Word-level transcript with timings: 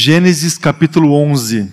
Gênesis 0.00 0.56
capítulo 0.56 1.12
11. 1.12 1.72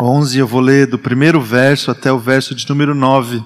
11 0.00 0.38
eu 0.40 0.44
vou 0.44 0.60
ler 0.60 0.88
do 0.88 0.98
primeiro 0.98 1.40
verso 1.40 1.88
até 1.88 2.10
o 2.10 2.18
verso 2.18 2.52
de 2.52 2.68
número 2.68 2.96
9. 2.96 3.44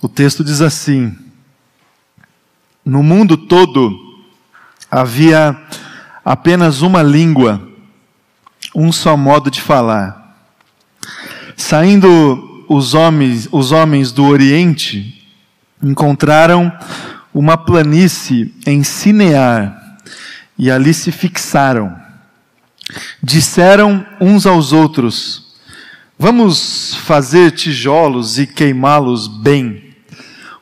O 0.00 0.08
texto 0.08 0.42
diz 0.42 0.62
assim: 0.62 1.14
No 2.82 3.02
mundo 3.02 3.36
todo 3.36 3.94
havia 4.90 5.54
apenas 6.24 6.80
uma 6.80 7.02
língua, 7.02 7.70
um 8.74 8.90
só 8.90 9.14
modo 9.14 9.50
de 9.50 9.60
falar. 9.60 10.38
Saindo 11.54 12.64
os 12.66 12.94
homens, 12.94 13.46
os 13.52 13.72
homens 13.72 14.10
do 14.10 14.24
Oriente 14.24 15.22
encontraram 15.82 16.72
uma 17.32 17.56
planície 17.56 18.54
em 18.66 18.82
Sinear 18.82 19.96
e 20.58 20.70
ali 20.70 20.92
se 20.92 21.12
fixaram. 21.12 21.96
Disseram 23.22 24.04
uns 24.20 24.46
aos 24.46 24.72
outros: 24.72 25.54
Vamos 26.18 26.94
fazer 27.04 27.52
tijolos 27.52 28.38
e 28.38 28.46
queimá-los 28.46 29.28
bem. 29.28 29.94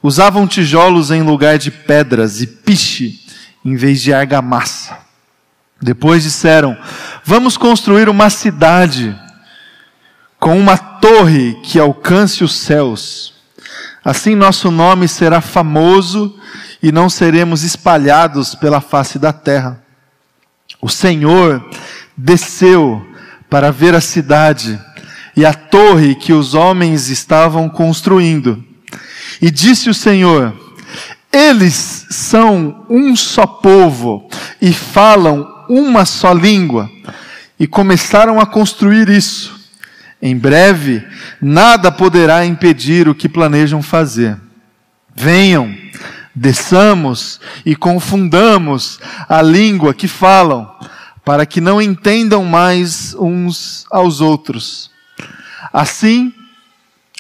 Usavam 0.02 0.46
tijolos 0.46 1.10
em 1.10 1.22
lugar 1.22 1.58
de 1.58 1.70
pedras 1.70 2.40
e 2.40 2.46
piche 2.46 3.20
em 3.64 3.74
vez 3.74 4.02
de 4.02 4.12
argamassa. 4.12 4.98
Depois 5.80 6.22
disseram: 6.22 6.76
Vamos 7.24 7.56
construir 7.56 8.08
uma 8.08 8.30
cidade 8.30 9.16
com 10.38 10.58
uma 10.58 10.76
torre 10.76 11.54
que 11.62 11.78
alcance 11.78 12.44
os 12.44 12.54
céus. 12.54 13.35
Assim 14.04 14.34
nosso 14.34 14.70
nome 14.70 15.08
será 15.08 15.40
famoso 15.40 16.38
e 16.82 16.92
não 16.92 17.08
seremos 17.08 17.62
espalhados 17.62 18.54
pela 18.54 18.80
face 18.80 19.18
da 19.18 19.32
terra. 19.32 19.82
O 20.80 20.88
Senhor 20.88 21.64
desceu 22.16 23.04
para 23.50 23.70
ver 23.70 23.94
a 23.94 24.00
cidade 24.00 24.80
e 25.36 25.44
a 25.44 25.52
torre 25.52 26.14
que 26.14 26.32
os 26.32 26.54
homens 26.54 27.08
estavam 27.08 27.68
construindo. 27.68 28.64
E 29.40 29.50
disse 29.50 29.90
o 29.90 29.94
Senhor: 29.94 30.54
Eles 31.32 32.06
são 32.10 32.86
um 32.88 33.14
só 33.16 33.46
povo 33.46 34.28
e 34.60 34.72
falam 34.72 35.46
uma 35.68 36.04
só 36.04 36.32
língua. 36.32 36.88
E 37.58 37.66
começaram 37.66 38.38
a 38.38 38.46
construir 38.46 39.08
isso. 39.08 39.55
Em 40.20 40.36
breve, 40.36 41.06
nada 41.40 41.92
poderá 41.92 42.44
impedir 42.44 43.08
o 43.08 43.14
que 43.14 43.28
planejam 43.28 43.82
fazer. 43.82 44.36
Venham, 45.14 45.76
desçamos 46.34 47.40
e 47.64 47.76
confundamos 47.76 48.98
a 49.28 49.42
língua 49.42 49.94
que 49.94 50.08
falam, 50.08 50.70
para 51.24 51.44
que 51.44 51.60
não 51.60 51.82
entendam 51.82 52.44
mais 52.44 53.14
uns 53.18 53.84
aos 53.90 54.20
outros. 54.20 54.90
Assim, 55.72 56.32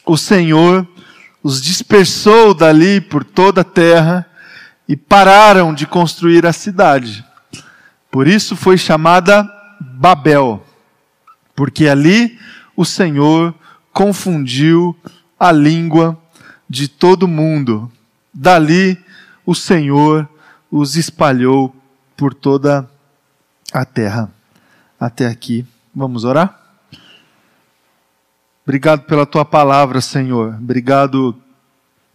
o 0.04 0.16
Senhor 0.16 0.86
os 1.42 1.60
dispersou 1.60 2.54
dali 2.54 3.00
por 3.00 3.22
toda 3.22 3.60
a 3.60 3.64
terra 3.64 4.26
e 4.88 4.96
pararam 4.96 5.74
de 5.74 5.86
construir 5.86 6.46
a 6.46 6.52
cidade. 6.52 7.24
Por 8.10 8.26
isso 8.26 8.56
foi 8.56 8.78
chamada 8.78 9.48
Babel, 9.80 10.64
porque 11.54 11.86
ali 11.88 12.38
o 12.76 12.84
Senhor 12.84 13.54
confundiu 13.92 14.94
a 15.40 15.50
língua 15.50 16.20
de 16.68 16.86
todo 16.86 17.26
mundo. 17.26 17.90
Dali 18.32 19.02
o 19.46 19.54
Senhor 19.54 20.28
os 20.70 20.96
espalhou 20.96 21.74
por 22.16 22.34
toda 22.34 22.88
a 23.72 23.84
terra. 23.84 24.30
Até 25.00 25.26
aqui. 25.26 25.64
Vamos 25.94 26.24
orar? 26.24 26.60
Obrigado 28.64 29.04
pela 29.04 29.24
tua 29.24 29.44
palavra, 29.44 30.00
Senhor. 30.00 30.54
Obrigado 30.54 31.34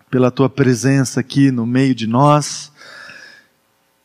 pela 0.10 0.30
tua 0.30 0.50
presença 0.50 1.20
aqui 1.20 1.50
no 1.50 1.66
meio 1.66 1.96
de 1.96 2.06
nós. 2.06 2.72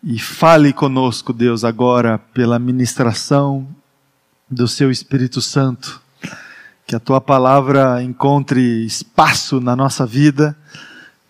E 0.03 0.19
fale 0.19 0.72
conosco, 0.72 1.32
Deus, 1.32 1.64
agora 1.64 2.19
pela 2.32 2.59
ministração 2.59 3.66
do 4.48 4.69
seu 4.69 4.91
Espírito 4.91 5.42
Santo 5.42 6.00
que 6.86 6.94
a 6.94 7.00
tua 7.00 7.20
palavra 7.20 8.00
encontre 8.02 8.86
espaço 8.86 9.60
na 9.60 9.74
nossa 9.74 10.06
vida, 10.06 10.56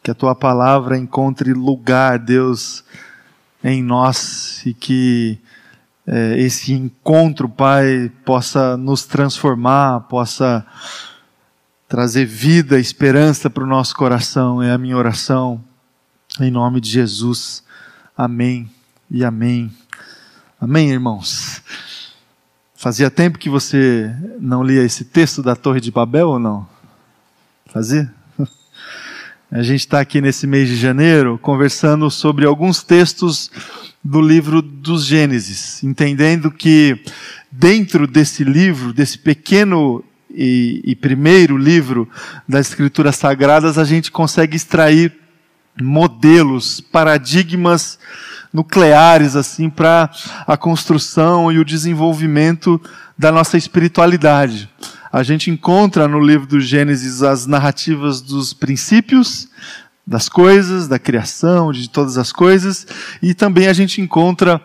que 0.02 0.10
a 0.10 0.14
tua 0.14 0.34
palavra 0.34 0.98
encontre 0.98 1.54
lugar, 1.54 2.18
Deus, 2.18 2.84
em 3.64 3.82
nós 3.82 4.64
e 4.66 4.74
que 4.74 5.38
é, 6.06 6.38
esse 6.38 6.72
encontro, 6.72 7.48
Pai, 7.48 8.12
possa 8.24 8.76
nos 8.76 9.06
transformar, 9.06 10.00
possa 10.00 10.64
trazer 11.88 12.26
vida, 12.26 12.78
esperança 12.78 13.48
para 13.48 13.64
o 13.64 13.66
nosso 13.66 13.96
coração. 13.96 14.62
É 14.62 14.72
a 14.72 14.78
minha 14.78 14.96
oração, 14.96 15.64
em 16.38 16.50
nome 16.50 16.80
de 16.80 16.90
Jesus. 16.90 17.64
Amém 18.16 18.70
e 19.10 19.24
amém. 19.24 19.72
Amém, 20.60 20.90
irmãos. 20.90 21.62
Fazia 22.78 23.10
tempo 23.10 23.38
que 23.38 23.48
você 23.48 24.14
não 24.38 24.62
lia 24.62 24.84
esse 24.84 25.02
texto 25.02 25.42
da 25.42 25.56
Torre 25.56 25.80
de 25.80 25.90
Babel 25.90 26.28
ou 26.28 26.38
não? 26.38 26.68
Fazia? 27.72 28.12
A 29.50 29.62
gente 29.62 29.80
está 29.80 29.98
aqui 29.98 30.20
nesse 30.20 30.46
mês 30.46 30.68
de 30.68 30.76
janeiro 30.76 31.38
conversando 31.38 32.10
sobre 32.10 32.44
alguns 32.44 32.82
textos 32.82 33.50
do 34.04 34.20
livro 34.20 34.60
dos 34.60 35.06
Gênesis, 35.06 35.82
entendendo 35.82 36.50
que 36.50 37.02
dentro 37.50 38.06
desse 38.06 38.44
livro, 38.44 38.92
desse 38.92 39.16
pequeno 39.16 40.04
e, 40.30 40.82
e 40.84 40.94
primeiro 40.94 41.56
livro 41.56 42.06
das 42.46 42.68
Escrituras 42.68 43.16
Sagradas, 43.16 43.78
a 43.78 43.84
gente 43.84 44.12
consegue 44.12 44.54
extrair 44.54 45.16
modelos, 45.80 46.80
paradigmas 46.80 47.98
nucleares 48.56 49.36
assim 49.36 49.68
para 49.68 50.10
a 50.46 50.56
construção 50.56 51.52
e 51.52 51.58
o 51.58 51.64
desenvolvimento 51.64 52.80
da 53.18 53.30
nossa 53.30 53.58
espiritualidade. 53.58 54.70
A 55.12 55.22
gente 55.22 55.50
encontra 55.50 56.08
no 56.08 56.18
livro 56.18 56.46
do 56.46 56.58
Gênesis 56.58 57.22
as 57.22 57.46
narrativas 57.46 58.22
dos 58.22 58.54
princípios 58.54 59.48
das 60.06 60.28
coisas, 60.28 60.88
da 60.88 60.98
criação, 60.98 61.70
de 61.70 61.90
todas 61.90 62.16
as 62.16 62.32
coisas, 62.32 62.86
e 63.20 63.34
também 63.34 63.66
a 63.66 63.72
gente 63.72 64.00
encontra 64.00 64.60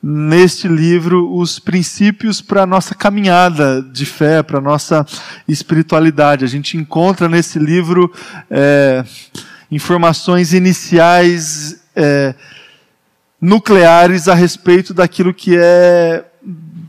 neste 0.00 0.68
livro 0.68 1.34
os 1.34 1.58
princípios 1.58 2.40
para 2.40 2.62
a 2.62 2.66
nossa 2.66 2.94
caminhada 2.94 3.82
de 3.82 4.06
fé, 4.06 4.42
para 4.42 4.58
a 4.58 4.62
nossa 4.62 5.04
espiritualidade. 5.48 6.44
A 6.44 6.48
gente 6.48 6.76
encontra 6.76 7.28
nesse 7.28 7.58
livro 7.58 8.10
é, 8.50 9.04
informações 9.70 10.52
iniciais 10.52 11.80
é, 11.96 12.34
nucleares 13.44 14.26
a 14.26 14.34
respeito 14.34 14.94
daquilo 14.94 15.34
que 15.34 15.54
é 15.54 16.24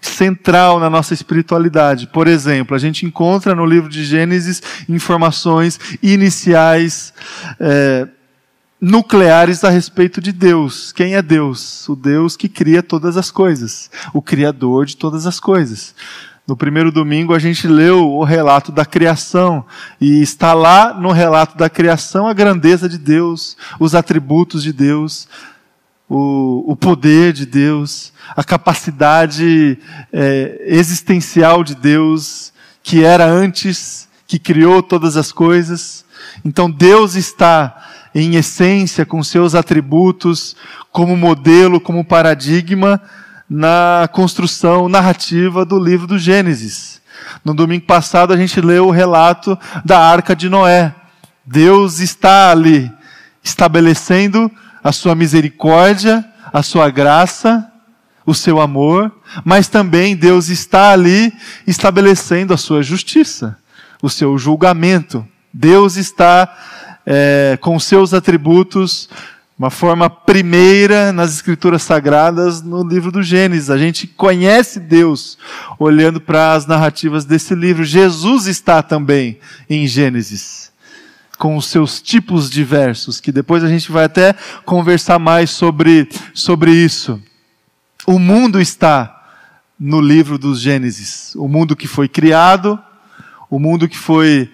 central 0.01 0.79
na 0.79 0.89
nossa 0.89 1.13
espiritualidade. 1.13 2.07
Por 2.07 2.27
exemplo, 2.27 2.73
a 2.73 2.79
gente 2.79 3.05
encontra 3.05 3.53
no 3.53 3.65
livro 3.65 3.89
de 3.89 4.05
Gênesis 4.05 4.63
informações 4.87 5.77
iniciais 6.01 7.13
é, 7.59 8.07
nucleares 8.79 9.65
a 9.65 9.69
respeito 9.69 10.21
de 10.21 10.31
Deus. 10.31 10.93
Quem 10.93 11.15
é 11.15 11.21
Deus? 11.21 11.89
O 11.89 11.95
Deus 11.95 12.37
que 12.37 12.47
cria 12.47 12.81
todas 12.81 13.17
as 13.17 13.29
coisas, 13.29 13.91
o 14.13 14.21
Criador 14.21 14.85
de 14.85 14.95
todas 14.95 15.27
as 15.27 15.41
coisas. 15.41 15.93
No 16.47 16.55
primeiro 16.55 16.89
domingo 16.89 17.33
a 17.33 17.39
gente 17.39 17.67
leu 17.67 18.09
o 18.09 18.23
relato 18.23 18.71
da 18.71 18.85
criação 18.85 19.65
e 19.99 20.21
está 20.21 20.53
lá 20.53 20.93
no 20.93 21.11
relato 21.11 21.57
da 21.57 21.69
criação 21.69 22.29
a 22.29 22.33
grandeza 22.33 22.87
de 22.87 22.97
Deus, 22.97 23.57
os 23.77 23.93
atributos 23.93 24.63
de 24.63 24.71
Deus, 24.71 25.27
o, 26.09 26.71
o 26.71 26.75
poder 26.75 27.33
de 27.33 27.45
Deus, 27.45 28.13
a 28.35 28.43
capacidade 28.43 29.77
é, 30.13 30.61
existencial 30.65 31.63
de 31.63 31.75
Deus, 31.75 32.53
que 32.83 33.03
era 33.03 33.25
antes, 33.25 34.07
que 34.27 34.37
criou 34.37 34.83
todas 34.83 35.17
as 35.17 35.31
coisas. 35.31 36.05
Então 36.43 36.69
Deus 36.69 37.15
está 37.15 37.75
em 38.13 38.35
essência 38.35 39.05
com 39.05 39.23
seus 39.23 39.55
atributos 39.55 40.55
como 40.91 41.17
modelo, 41.17 41.81
como 41.81 42.05
paradigma 42.05 43.01
na 43.49 44.09
construção 44.11 44.87
narrativa 44.87 45.65
do 45.65 45.77
livro 45.77 46.07
do 46.07 46.17
Gênesis. 46.17 47.01
No 47.43 47.53
domingo 47.53 47.85
passado 47.85 48.33
a 48.33 48.37
gente 48.37 48.61
leu 48.61 48.87
o 48.87 48.91
relato 48.91 49.57
da 49.83 49.99
arca 49.99 50.35
de 50.35 50.49
Noé. 50.49 50.93
Deus 51.45 51.99
está 51.99 52.51
ali 52.51 52.91
estabelecendo 53.43 54.49
a 54.85 54.91
sua 54.91 55.15
misericórdia, 55.15 56.23
a 56.53 56.61
sua 56.61 56.91
graça, 56.91 57.67
o 58.23 58.35
seu 58.35 58.61
amor, 58.61 59.11
mas 59.43 59.67
também 59.67 60.15
Deus 60.15 60.47
está 60.47 60.91
ali 60.91 61.33
estabelecendo 61.65 62.53
a 62.53 62.57
sua 62.57 62.83
justiça, 62.83 63.57
o 63.99 64.11
seu 64.11 64.37
julgamento. 64.37 65.27
Deus 65.51 65.95
está 65.95 66.55
é, 67.03 67.57
com 67.59 67.79
seus 67.79 68.13
atributos 68.13 69.09
uma 69.57 69.71
forma 69.71 70.07
primeira 70.07 71.11
nas 71.11 71.33
escrituras 71.33 71.81
sagradas 71.81 72.61
no 72.61 72.87
livro 72.87 73.11
do 73.11 73.23
Gênesis. 73.23 73.71
A 73.71 73.77
gente 73.79 74.05
conhece 74.05 74.79
Deus 74.79 75.35
olhando 75.79 76.21
para 76.21 76.53
as 76.53 76.67
narrativas 76.67 77.25
desse 77.25 77.55
livro. 77.55 77.83
Jesus 77.83 78.45
está 78.45 78.83
também 78.83 79.39
em 79.67 79.87
Gênesis, 79.87 80.71
com 81.35 81.57
os 81.57 81.67
seus 81.67 82.01
tipos 82.01 82.49
diversos, 82.49 83.19
que 83.19 83.31
depois 83.31 83.63
a 83.63 83.67
gente 83.67 83.91
vai 83.91 84.05
até 84.05 84.33
conversar 84.65 85.19
mais 85.19 85.49
sobre, 85.49 86.09
sobre 86.33 86.71
isso. 86.71 87.21
O 88.07 88.17
mundo 88.17 88.59
está 88.61 89.15
no 89.79 89.99
livro 89.99 90.37
dos 90.37 90.61
Gênesis. 90.61 91.35
O 91.35 91.47
mundo 91.47 91.75
que 91.75 91.87
foi 91.87 92.07
criado, 92.07 92.79
o 93.49 93.59
mundo 93.59 93.87
que 93.87 93.97
foi 93.97 94.51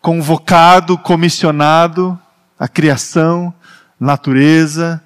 convocado, 0.00 0.98
comissionado, 0.98 2.18
a 2.58 2.66
criação, 2.66 3.54
natureza, 3.98 5.02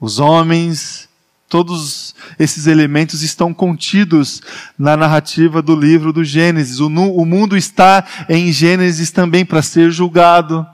os 0.00 0.18
homens, 0.18 1.07
todos 1.48 2.14
esses 2.38 2.66
elementos 2.66 3.22
estão 3.22 3.54
contidos 3.54 4.42
na 4.78 4.96
narrativa 4.96 5.62
do 5.62 5.74
livro 5.74 6.12
do 6.12 6.22
Gênesis. 6.22 6.78
O, 6.78 6.88
o 6.88 7.24
mundo 7.24 7.56
está 7.56 8.04
em 8.28 8.52
Gênesis 8.52 9.10
também 9.10 9.46
para 9.46 9.62
ser 9.62 9.90
julgado, 9.90 10.66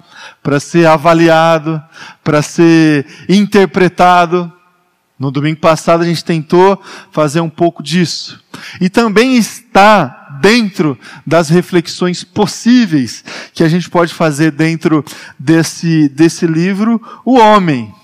para 0.43 0.59
ser 0.59 0.87
avaliado, 0.87 1.81
para 2.25 2.43
ser 2.43 3.07
interpretado. 3.29 4.53
No 5.17 5.31
domingo 5.31 5.61
passado 5.61 6.03
a 6.03 6.07
gente 6.07 6.25
tentou 6.25 6.83
fazer 7.13 7.41
um 7.41 7.49
pouco 7.49 7.81
disso. 7.81 8.43
E 8.81 8.91
também 8.91 9.37
está 9.37 10.39
dentro 10.41 10.99
das 11.25 11.49
reflexões 11.49 12.25
possíveis 12.25 13.25
que 13.55 13.63
a 13.63 13.69
gente 13.69 13.89
pode 13.89 14.13
fazer 14.13 14.51
dentro 14.51 15.05
desse, 15.39 16.09
desse 16.09 16.49
livro, 16.49 17.01
o 17.25 17.39
homem. 17.39 17.95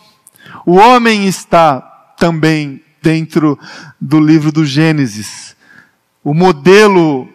O 0.64 0.76
homem 0.76 1.26
está 1.26 1.89
também 2.20 2.84
dentro 3.02 3.58
do 3.98 4.20
livro 4.20 4.52
do 4.52 4.64
Gênesis. 4.64 5.56
O 6.22 6.34
modelo 6.34 7.26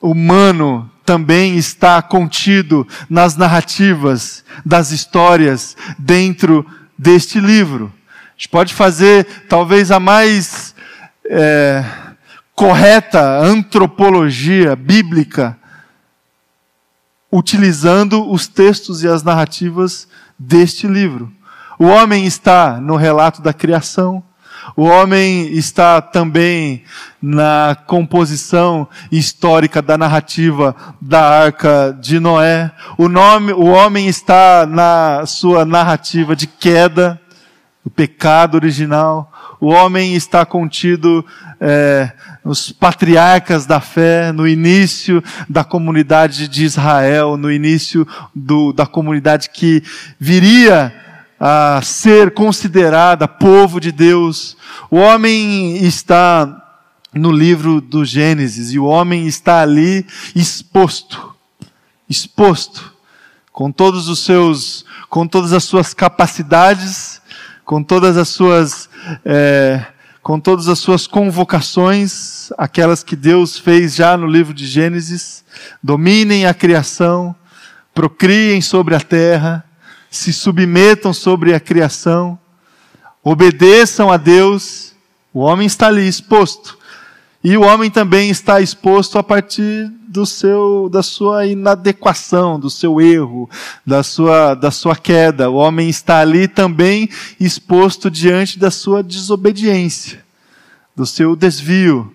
humano 0.00 0.90
também 1.04 1.56
está 1.56 2.00
contido 2.00 2.88
nas 3.08 3.36
narrativas 3.36 4.42
das 4.64 4.90
histórias 4.90 5.76
dentro 5.98 6.66
deste 6.98 7.38
livro. 7.38 7.92
A 8.14 8.30
gente 8.36 8.48
pode 8.48 8.72
fazer 8.72 9.24
talvez 9.46 9.90
a 9.90 10.00
mais 10.00 10.74
é, 11.28 11.84
correta 12.54 13.40
antropologia 13.40 14.74
bíblica, 14.74 15.58
utilizando 17.30 18.30
os 18.30 18.48
textos 18.48 19.02
e 19.02 19.08
as 19.08 19.22
narrativas 19.22 20.08
deste 20.38 20.86
livro. 20.86 21.30
O 21.78 21.86
homem 21.86 22.26
está 22.26 22.80
no 22.80 22.96
relato 22.96 23.40
da 23.40 23.52
criação, 23.52 24.20
o 24.76 24.82
homem 24.82 25.46
está 25.52 26.00
também 26.02 26.82
na 27.22 27.76
composição 27.86 28.88
histórica 29.12 29.80
da 29.80 29.96
narrativa 29.96 30.74
da 31.00 31.22
arca 31.22 31.96
de 32.00 32.18
Noé. 32.18 32.72
O, 32.96 33.08
nome, 33.08 33.52
o 33.52 33.66
homem 33.66 34.08
está 34.08 34.66
na 34.66 35.24
sua 35.24 35.64
narrativa 35.64 36.34
de 36.34 36.48
queda 36.48 37.20
o 37.84 37.90
pecado 37.90 38.56
original. 38.56 39.32
O 39.60 39.68
homem 39.68 40.14
está 40.14 40.44
contido 40.44 41.24
é, 41.60 42.10
nos 42.44 42.72
patriarcas 42.72 43.66
da 43.66 43.80
fé, 43.80 44.32
no 44.32 44.46
início 44.46 45.22
da 45.48 45.62
comunidade 45.62 46.48
de 46.48 46.64
Israel, 46.64 47.36
no 47.36 47.50
início 47.50 48.06
do, 48.34 48.72
da 48.72 48.84
comunidade 48.84 49.50
que 49.50 49.82
viria 50.18 50.92
a 51.38 51.80
ser 51.82 52.32
considerada 52.32 53.28
povo 53.28 53.80
de 53.80 53.92
Deus. 53.92 54.56
O 54.90 54.96
homem 54.96 55.76
está 55.84 56.64
no 57.12 57.30
livro 57.30 57.80
do 57.80 58.04
Gênesis 58.04 58.72
e 58.72 58.78
o 58.78 58.84
homem 58.84 59.26
está 59.26 59.62
ali 59.62 60.06
exposto, 60.34 61.34
exposto 62.08 62.94
com 63.52 63.72
todos 63.72 64.08
os 64.08 64.20
seus, 64.20 64.84
com 65.08 65.26
todas 65.26 65.52
as 65.52 65.64
suas 65.64 65.92
capacidades 65.94 67.18
com 67.68 67.82
todas 67.82 68.16
as 68.16 68.30
suas, 68.30 68.88
é, 69.26 69.84
com 70.22 70.40
todas 70.40 70.68
as 70.68 70.78
suas 70.78 71.06
convocações, 71.06 72.50
aquelas 72.56 73.02
que 73.02 73.14
Deus 73.14 73.58
fez 73.58 73.94
já 73.94 74.16
no 74.16 74.26
livro 74.26 74.54
de 74.54 74.66
Gênesis, 74.66 75.44
dominem 75.82 76.46
a 76.46 76.54
criação, 76.54 77.36
procriem 77.92 78.62
sobre 78.62 78.94
a 78.94 79.00
terra, 79.00 79.62
se 80.10 80.32
submetam 80.32 81.12
sobre 81.12 81.54
a 81.54 81.60
criação, 81.60 82.38
obedeçam 83.22 84.10
a 84.10 84.16
Deus, 84.16 84.94
o 85.32 85.40
homem 85.40 85.66
está 85.66 85.88
ali 85.88 86.08
exposto. 86.08 86.78
E 87.42 87.56
o 87.56 87.62
homem 87.62 87.90
também 87.90 88.30
está 88.30 88.60
exposto 88.60 89.16
a 89.16 89.22
partir 89.22 89.88
do 90.08 90.26
seu, 90.26 90.88
da 90.90 91.02
sua 91.02 91.46
inadequação, 91.46 92.58
do 92.58 92.68
seu 92.68 93.00
erro, 93.00 93.48
da 93.86 94.02
sua, 94.02 94.54
da 94.54 94.70
sua 94.70 94.96
queda. 94.96 95.48
O 95.48 95.54
homem 95.54 95.88
está 95.88 96.18
ali 96.18 96.48
também 96.48 97.08
exposto 97.38 98.10
diante 98.10 98.58
da 98.58 98.70
sua 98.70 99.02
desobediência, 99.02 100.24
do 100.96 101.06
seu 101.06 101.36
desvio, 101.36 102.12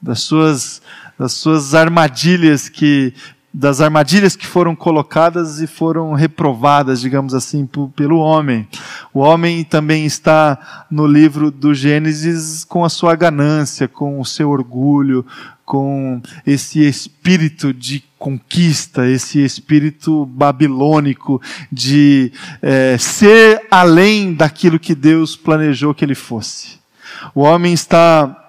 das 0.00 0.20
suas, 0.20 0.80
das 1.18 1.32
suas 1.32 1.74
armadilhas 1.74 2.68
que 2.68 3.12
das 3.56 3.80
armadilhas 3.80 4.34
que 4.34 4.48
foram 4.48 4.74
colocadas 4.74 5.60
e 5.60 5.68
foram 5.68 6.12
reprovadas, 6.12 7.00
digamos 7.00 7.32
assim, 7.32 7.68
pelo 7.94 8.18
homem. 8.18 8.66
O 9.12 9.20
homem 9.20 9.62
também 9.62 10.04
está 10.04 10.86
no 10.90 11.06
livro 11.06 11.52
do 11.52 11.72
Gênesis 11.72 12.64
com 12.64 12.84
a 12.84 12.88
sua 12.88 13.14
ganância, 13.14 13.86
com 13.86 14.18
o 14.18 14.24
seu 14.24 14.50
orgulho, 14.50 15.24
com 15.64 16.20
esse 16.44 16.84
espírito 16.84 17.72
de 17.72 18.02
conquista, 18.18 19.06
esse 19.06 19.38
espírito 19.44 20.26
babilônico 20.26 21.40
de 21.70 22.32
é, 22.60 22.98
ser 22.98 23.62
além 23.70 24.34
daquilo 24.34 24.80
que 24.80 24.96
Deus 24.96 25.36
planejou 25.36 25.94
que 25.94 26.04
ele 26.04 26.16
fosse. 26.16 26.80
O 27.32 27.42
homem 27.42 27.72
está 27.72 28.43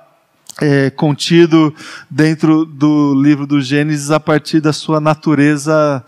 é, 0.62 0.90
contido 0.90 1.74
dentro 2.10 2.66
do 2.66 3.14
livro 3.22 3.46
do 3.46 3.62
Gênesis 3.62 4.12
a 4.12 4.20
partir 4.20 4.62
da 4.62 4.72
sua 4.72 5.00
natureza, 5.00 6.04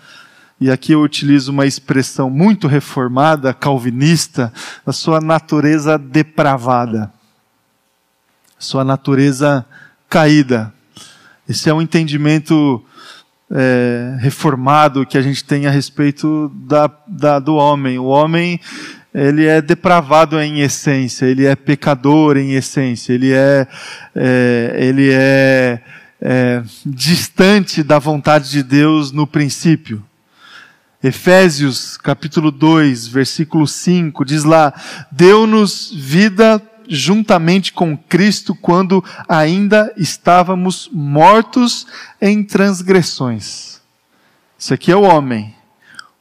e 0.60 0.72
aqui 0.72 0.94
eu 0.94 1.02
utilizo 1.02 1.52
uma 1.52 1.66
expressão 1.66 2.30
muito 2.30 2.68
reformada, 2.68 3.54
calvinista, 3.54 4.52
a 4.86 4.92
sua 4.92 5.22
natureza 5.22 5.98
depravada, 5.98 7.12
sua 8.58 8.84
natureza 8.84 9.66
caída. 10.10 10.74
Esse 11.48 11.70
é 11.70 11.74
um 11.74 11.82
entendimento 11.82 12.84
é, 13.52 14.18
reformado 14.20 15.06
que 15.06 15.18
a 15.18 15.22
gente 15.22 15.44
tem 15.44 15.68
a 15.68 15.72
respeito 15.72 16.52
da, 16.56 16.90
da, 17.08 17.40
do 17.40 17.56
homem. 17.56 18.00
O 18.00 18.06
homem 18.06 18.60
ele 19.18 19.48
é 19.48 19.62
depravado 19.64 20.40
em 20.40 20.60
essência, 20.60 21.26
ele 21.26 21.46
é 21.46 21.56
pecador 21.56 22.38
em 22.38 22.54
essência, 22.54 23.14
ele 23.14 23.34
é, 23.34 23.68
é 24.16 24.76
ele 24.80 25.10
é, 25.12 25.82
é 26.22 26.64
distante 26.86 27.82
da 27.82 27.98
vontade 27.98 28.52
de 28.52 28.62
Deus 28.62 29.12
no 29.12 29.26
princípio. 29.26 30.06
Efésios 31.04 31.98
capítulo 31.98 32.52
2, 32.52 33.08
versículo 33.08 33.68
5, 33.68 34.24
diz 34.24 34.44
lá: 34.44 34.72
Deu-nos 35.12 35.92
vida 35.96 36.62
juntamente 36.88 37.74
com 37.74 37.98
Cristo 37.98 38.54
quando 38.54 39.04
ainda 39.28 39.92
estávamos 39.98 40.90
mortos 40.94 41.88
em 42.22 42.44
transgressões. 42.44 43.82
Isso 44.60 44.74
aqui 44.76 44.92
é 44.92 44.96
o 44.96 45.02
homem, 45.02 45.56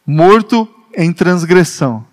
morto 0.06 0.66
em 0.96 1.12
transgressão. 1.12 2.04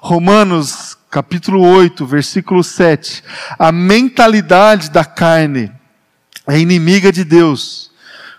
Romanos 0.00 0.96
capítulo 1.10 1.60
8, 1.60 2.06
versículo 2.06 2.62
7. 2.62 3.22
A 3.58 3.72
mentalidade 3.72 4.90
da 4.90 5.04
carne 5.04 5.72
é 6.46 6.58
inimiga 6.58 7.12
de 7.12 7.24
Deus, 7.24 7.90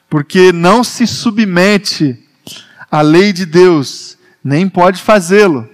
porque 0.09 0.51
não 0.51 0.83
se 0.83 1.05
submete 1.05 2.17
à 2.89 3.01
lei 3.01 3.33
de 3.33 3.45
Deus, 3.45 4.17
nem 4.43 4.67
pode 4.67 5.01
fazê-lo. 5.01 5.69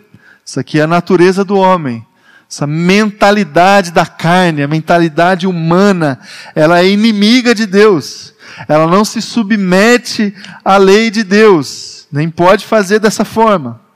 Isso 0.46 0.60
aqui 0.60 0.80
é 0.80 0.84
a 0.84 0.88
natureza 0.88 1.44
do 1.44 1.58
homem. 1.58 2.06
Essa 2.50 2.66
mentalidade 2.66 3.92
da 3.92 4.06
carne, 4.06 4.64
a 4.64 4.68
mentalidade 4.68 5.46
humana, 5.46 6.20
ela 6.56 6.80
é 6.80 6.88
inimiga 6.88 7.54
de 7.54 7.66
Deus. 7.66 8.34
Ela 8.68 8.88
não 8.88 9.04
se 9.04 9.22
submete 9.22 10.34
à 10.64 10.78
lei 10.78 11.12
de 11.12 11.24
Deus, 11.24 12.08
nem 12.12 12.30
pode 12.30 12.66
fazer 12.66 13.00
dessa 13.00 13.26
forma. 13.26 13.87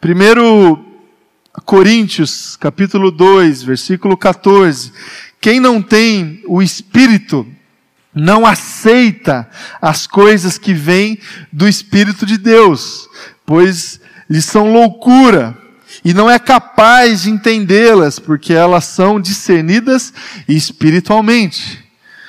Primeiro 0.00 0.78
Coríntios, 1.64 2.54
capítulo 2.54 3.10
2, 3.10 3.64
versículo 3.64 4.16
14. 4.16 4.92
Quem 5.40 5.58
não 5.58 5.82
tem 5.82 6.40
o 6.46 6.62
Espírito 6.62 7.44
não 8.14 8.46
aceita 8.46 9.50
as 9.82 10.06
coisas 10.06 10.56
que 10.56 10.72
vêm 10.72 11.18
do 11.52 11.66
Espírito 11.66 12.24
de 12.24 12.38
Deus, 12.38 13.08
pois 13.44 14.00
lhes 14.30 14.44
são 14.44 14.72
loucura 14.72 15.58
e 16.04 16.14
não 16.14 16.30
é 16.30 16.38
capaz 16.38 17.22
de 17.22 17.30
entendê-las, 17.30 18.20
porque 18.20 18.52
elas 18.52 18.84
são 18.84 19.20
discernidas 19.20 20.12
espiritualmente. 20.46 21.84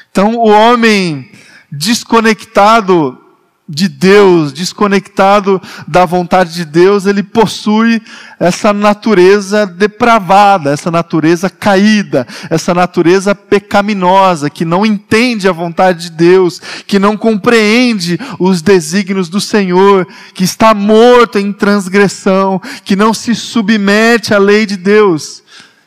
Então, 0.09 0.37
o 0.37 0.49
homem 0.49 1.29
desconectado 1.71 3.28
de 3.71 3.87
Deus, 3.87 4.51
desconectado 4.51 5.61
da 5.87 6.03
vontade 6.03 6.55
de 6.55 6.65
Deus, 6.65 7.05
ele 7.05 7.21
possui 7.21 8.01
essa 8.39 8.73
natureza 8.73 9.67
depravada, 9.67 10.71
essa 10.71 10.89
natureza 10.89 11.51
caída, 11.51 12.25
essa 12.49 12.73
natureza 12.73 13.35
pecaminosa, 13.35 14.49
que 14.49 14.65
não 14.65 14.83
entende 14.83 15.47
a 15.47 15.51
vontade 15.51 16.09
de 16.09 16.11
Deus, 16.17 16.59
que 16.87 16.97
não 16.97 17.15
compreende 17.15 18.19
os 18.39 18.63
desígnios 18.63 19.29
do 19.29 19.39
Senhor, 19.39 20.07
que 20.33 20.43
está 20.43 20.73
morto 20.73 21.37
em 21.37 21.53
transgressão, 21.53 22.59
que 22.83 22.95
não 22.95 23.13
se 23.13 23.35
submete 23.35 24.33
à 24.33 24.39
lei 24.39 24.65
de 24.65 24.77
Deus. 24.77 25.43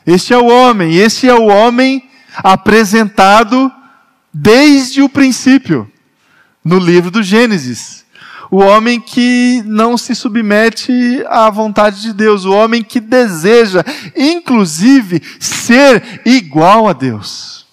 Este 0.07 0.33
é 0.33 0.37
o 0.37 0.47
homem, 0.47 0.95
este 0.95 1.27
é 1.27 1.35
o 1.35 1.47
homem 1.47 2.09
apresentado 2.37 3.69
desde 4.33 5.01
o 5.01 5.09
princípio 5.09 5.91
no 6.63 6.79
livro 6.79 7.11
do 7.11 7.21
Gênesis. 7.21 8.03
O 8.49 8.57
homem 8.57 8.99
que 8.99 9.63
não 9.65 9.97
se 9.97 10.13
submete 10.13 11.23
à 11.27 11.49
vontade 11.49 12.01
de 12.01 12.13
Deus, 12.13 12.45
o 12.45 12.53
homem 12.53 12.83
que 12.83 12.99
deseja, 12.99 13.83
inclusive, 14.15 15.21
ser 15.39 16.21
igual 16.25 16.87
a 16.87 16.93
Deus. 16.93 17.65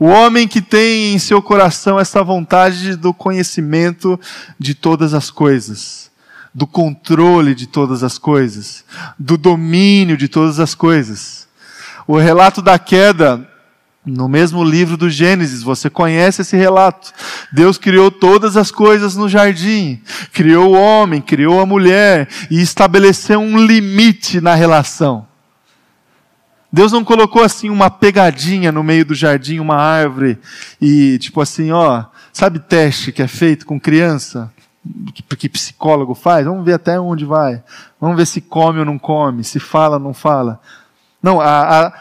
O 0.00 0.06
homem 0.06 0.48
que 0.48 0.60
tem 0.60 1.14
em 1.14 1.18
seu 1.18 1.40
coração 1.40 1.98
essa 2.00 2.22
vontade 2.22 2.96
do 2.96 3.14
conhecimento 3.14 4.18
de 4.58 4.74
todas 4.74 5.14
as 5.14 5.30
coisas, 5.30 6.10
do 6.52 6.66
controle 6.66 7.54
de 7.54 7.66
todas 7.66 8.02
as 8.02 8.18
coisas, 8.18 8.84
do 9.18 9.36
domínio 9.38 10.16
de 10.16 10.28
todas 10.28 10.58
as 10.58 10.74
coisas. 10.74 11.46
O 12.06 12.18
relato 12.18 12.60
da 12.60 12.78
queda 12.78 13.48
no 14.06 14.28
mesmo 14.28 14.62
livro 14.62 14.96
do 14.96 15.10
Gênesis, 15.10 15.64
você 15.64 15.90
conhece 15.90 16.42
esse 16.42 16.56
relato. 16.56 17.12
Deus 17.52 17.76
criou 17.76 18.08
todas 18.08 18.56
as 18.56 18.70
coisas 18.70 19.16
no 19.16 19.28
jardim, 19.28 20.00
criou 20.32 20.70
o 20.70 20.78
homem, 20.80 21.20
criou 21.20 21.60
a 21.60 21.66
mulher 21.66 22.28
e 22.48 22.60
estabeleceu 22.60 23.40
um 23.40 23.58
limite 23.58 24.40
na 24.40 24.54
relação. 24.54 25.26
Deus 26.72 26.92
não 26.92 27.02
colocou 27.02 27.42
assim 27.42 27.68
uma 27.68 27.90
pegadinha 27.90 28.70
no 28.70 28.84
meio 28.84 29.04
do 29.04 29.14
jardim, 29.14 29.58
uma 29.58 29.76
árvore 29.76 30.38
e 30.80 31.18
tipo 31.18 31.40
assim, 31.40 31.72
ó, 31.72 32.04
sabe 32.32 32.60
teste 32.60 33.10
que 33.10 33.22
é 33.22 33.28
feito 33.28 33.66
com 33.66 33.80
criança? 33.80 34.52
Que, 35.36 35.48
psicólogo 35.48 36.14
faz? 36.14 36.46
Vamos 36.46 36.64
ver 36.64 36.74
até 36.74 37.00
onde 37.00 37.24
vai. 37.24 37.60
Vamos 38.00 38.16
ver 38.16 38.26
se 38.26 38.40
come 38.40 38.78
ou 38.78 38.84
não 38.84 39.00
come, 39.00 39.42
se 39.42 39.58
fala 39.58 39.96
ou 39.96 40.02
não 40.02 40.14
fala. 40.14 40.60
Não, 41.20 41.40
a, 41.40 41.86
a 41.86 41.92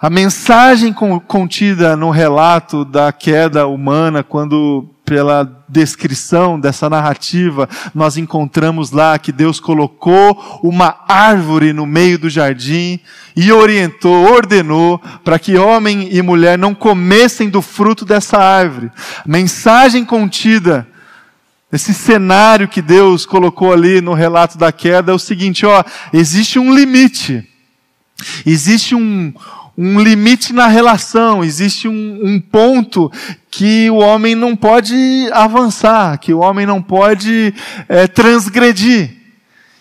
a 0.00 0.08
mensagem 0.08 0.94
contida 0.94 1.94
no 1.94 2.08
relato 2.08 2.86
da 2.86 3.12
queda 3.12 3.66
humana, 3.66 4.22
quando 4.22 4.88
pela 5.04 5.64
descrição 5.68 6.58
dessa 6.58 6.88
narrativa, 6.88 7.68
nós 7.94 8.16
encontramos 8.16 8.92
lá 8.92 9.18
que 9.18 9.30
Deus 9.30 9.60
colocou 9.60 10.60
uma 10.62 11.00
árvore 11.06 11.74
no 11.74 11.84
meio 11.84 12.18
do 12.18 12.30
jardim 12.30 12.98
e 13.36 13.52
orientou, 13.52 14.32
ordenou 14.32 14.98
para 15.22 15.38
que 15.38 15.58
homem 15.58 16.08
e 16.10 16.22
mulher 16.22 16.56
não 16.56 16.74
comessem 16.74 17.50
do 17.50 17.60
fruto 17.60 18.04
dessa 18.04 18.38
árvore. 18.38 18.90
A 19.18 19.28
mensagem 19.28 20.04
contida 20.04 20.88
esse 21.70 21.92
cenário 21.92 22.68
que 22.68 22.80
Deus 22.80 23.26
colocou 23.26 23.72
ali 23.72 24.00
no 24.00 24.14
relato 24.14 24.56
da 24.56 24.72
queda 24.72 25.12
é 25.12 25.14
o 25.14 25.18
seguinte, 25.18 25.66
ó, 25.66 25.84
existe 26.12 26.58
um 26.58 26.74
limite. 26.74 27.46
Existe 28.44 28.94
um, 28.94 29.32
um 29.82 29.98
limite 29.98 30.52
na 30.52 30.66
relação, 30.66 31.42
existe 31.42 31.88
um, 31.88 32.20
um, 32.22 32.38
ponto 32.38 33.10
que 33.50 33.88
o 33.88 33.96
homem 33.96 34.34
não 34.34 34.54
pode 34.54 35.26
avançar, 35.32 36.18
que 36.18 36.34
o 36.34 36.40
homem 36.40 36.66
não 36.66 36.82
pode 36.82 37.54
é, 37.88 38.06
transgredir. 38.06 39.10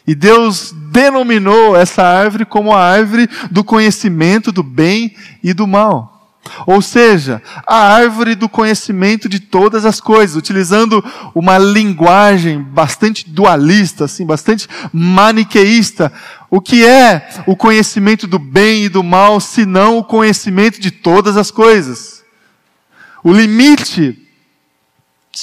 E 0.08 0.16
Deus 0.16 0.74
denominou 0.90 1.76
essa 1.76 2.02
árvore 2.02 2.46
como 2.46 2.72
a 2.72 2.82
árvore 2.82 3.28
do 3.52 3.62
conhecimento 3.62 4.54
do 4.54 4.64
bem 4.64 5.14
e 5.44 5.54
do 5.54 5.68
mal. 5.68 6.19
Ou 6.66 6.82
seja, 6.82 7.42
a 7.68 7.76
árvore 7.76 8.36
do 8.36 8.50
conhecimento 8.50 9.28
de 9.28 9.40
todas 9.40 9.86
as 9.86 10.00
coisas, 10.00 10.36
utilizando 10.36 11.04
uma 11.36 11.58
linguagem 11.58 12.62
bastante 12.62 13.30
dualista, 13.30 14.06
assim, 14.06 14.26
bastante 14.26 14.68
maniqueísta. 14.92 16.12
O 16.50 16.62
que 16.62 16.86
é 16.86 17.30
o 17.46 17.56
conhecimento 17.56 18.26
do 18.26 18.40
bem 18.40 18.86
e 18.86 18.90
do 18.90 19.04
mal, 19.04 19.40
senão 19.40 19.98
o 19.98 20.04
conhecimento 20.04 20.80
de 20.80 20.92
todas 20.92 21.38
as 21.38 21.52
coisas? 21.52 22.24
O 23.24 23.34
limite 23.34 24.29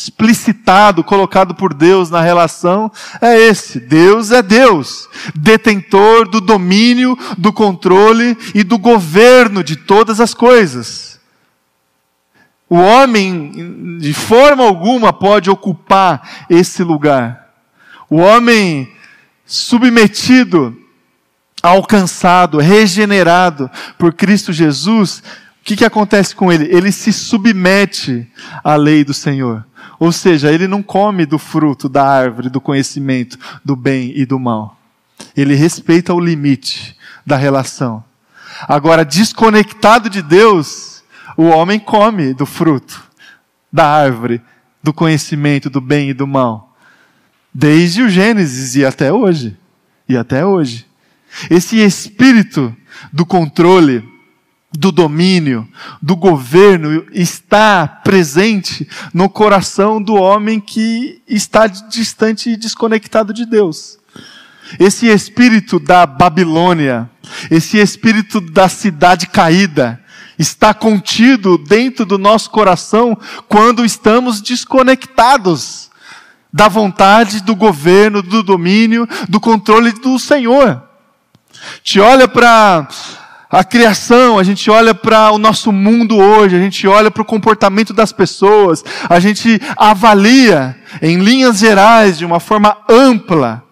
explicitado, 0.04 1.02
colocado 1.02 1.54
por 1.54 1.72
Deus 1.72 2.10
na 2.10 2.20
relação 2.20 2.90
é 3.20 3.38
esse. 3.38 3.80
Deus 3.80 4.30
é 4.30 4.42
Deus, 4.42 5.08
detentor 5.34 6.28
do 6.28 6.40
domínio, 6.40 7.16
do 7.38 7.52
controle 7.52 8.36
e 8.54 8.62
do 8.62 8.78
governo 8.78 9.64
de 9.64 9.76
todas 9.76 10.20
as 10.20 10.34
coisas. 10.34 11.18
O 12.68 12.76
homem, 12.76 13.98
de 13.98 14.12
forma 14.12 14.64
alguma, 14.64 15.12
pode 15.12 15.48
ocupar 15.48 16.46
esse 16.50 16.82
lugar. 16.82 17.50
O 18.10 18.16
homem 18.16 18.92
submetido, 19.44 20.76
alcançado, 21.62 22.58
regenerado 22.58 23.70
por 23.96 24.12
Cristo 24.12 24.52
Jesus, 24.52 25.22
que, 25.66 25.74
que 25.74 25.84
acontece 25.84 26.32
com 26.32 26.52
ele? 26.52 26.72
Ele 26.72 26.92
se 26.92 27.12
submete 27.12 28.24
à 28.62 28.76
lei 28.76 29.02
do 29.02 29.12
Senhor. 29.12 29.66
Ou 29.98 30.12
seja, 30.12 30.52
ele 30.52 30.68
não 30.68 30.80
come 30.80 31.26
do 31.26 31.40
fruto 31.40 31.88
da 31.88 32.06
árvore 32.06 32.48
do 32.48 32.60
conhecimento 32.60 33.36
do 33.64 33.74
bem 33.74 34.12
e 34.14 34.24
do 34.24 34.38
mal. 34.38 34.78
Ele 35.36 35.56
respeita 35.56 36.14
o 36.14 36.20
limite 36.20 36.96
da 37.26 37.36
relação. 37.36 38.04
Agora, 38.68 39.04
desconectado 39.04 40.08
de 40.08 40.22
Deus, 40.22 41.02
o 41.36 41.46
homem 41.46 41.80
come 41.80 42.32
do 42.32 42.46
fruto 42.46 43.02
da 43.72 43.88
árvore 43.88 44.40
do 44.80 44.92
conhecimento 44.92 45.68
do 45.68 45.80
bem 45.80 46.10
e 46.10 46.14
do 46.14 46.28
mal. 46.28 46.76
Desde 47.52 48.02
o 48.02 48.08
Gênesis 48.08 48.76
e 48.76 48.84
até 48.84 49.12
hoje. 49.12 49.56
E 50.08 50.16
até 50.16 50.46
hoje. 50.46 50.86
Esse 51.50 51.80
espírito 51.80 52.74
do 53.12 53.26
controle, 53.26 54.08
do 54.76 54.92
domínio, 54.92 55.66
do 56.00 56.14
governo 56.14 57.06
está 57.12 57.86
presente 57.86 58.88
no 59.12 59.28
coração 59.28 60.00
do 60.00 60.14
homem 60.14 60.60
que 60.60 61.22
está 61.26 61.66
distante 61.66 62.50
e 62.50 62.56
desconectado 62.56 63.32
de 63.32 63.46
Deus. 63.46 63.98
Esse 64.78 65.06
espírito 65.06 65.78
da 65.78 66.04
Babilônia, 66.06 67.08
esse 67.50 67.78
espírito 67.78 68.40
da 68.40 68.68
cidade 68.68 69.26
caída, 69.28 70.00
está 70.38 70.74
contido 70.74 71.56
dentro 71.56 72.04
do 72.04 72.18
nosso 72.18 72.50
coração 72.50 73.18
quando 73.48 73.84
estamos 73.84 74.40
desconectados 74.40 75.90
da 76.52 76.68
vontade, 76.68 77.42
do 77.42 77.54
governo, 77.54 78.22
do 78.22 78.42
domínio, 78.42 79.08
do 79.28 79.40
controle 79.40 79.92
do 79.92 80.18
Senhor. 80.18 80.82
Te 81.82 82.00
olha 82.00 82.28
para 82.28 82.88
a 83.50 83.62
criação, 83.62 84.38
a 84.38 84.42
gente 84.42 84.70
olha 84.70 84.94
para 84.94 85.30
o 85.30 85.38
nosso 85.38 85.70
mundo 85.70 86.16
hoje, 86.16 86.56
a 86.56 86.58
gente 86.58 86.86
olha 86.86 87.10
para 87.10 87.22
o 87.22 87.26
comportamento 87.26 87.92
das 87.92 88.12
pessoas, 88.12 88.84
a 89.08 89.20
gente 89.20 89.60
avalia 89.76 90.76
em 91.00 91.18
linhas 91.18 91.58
gerais, 91.58 92.18
de 92.18 92.24
uma 92.24 92.40
forma 92.40 92.76
ampla, 92.88 93.62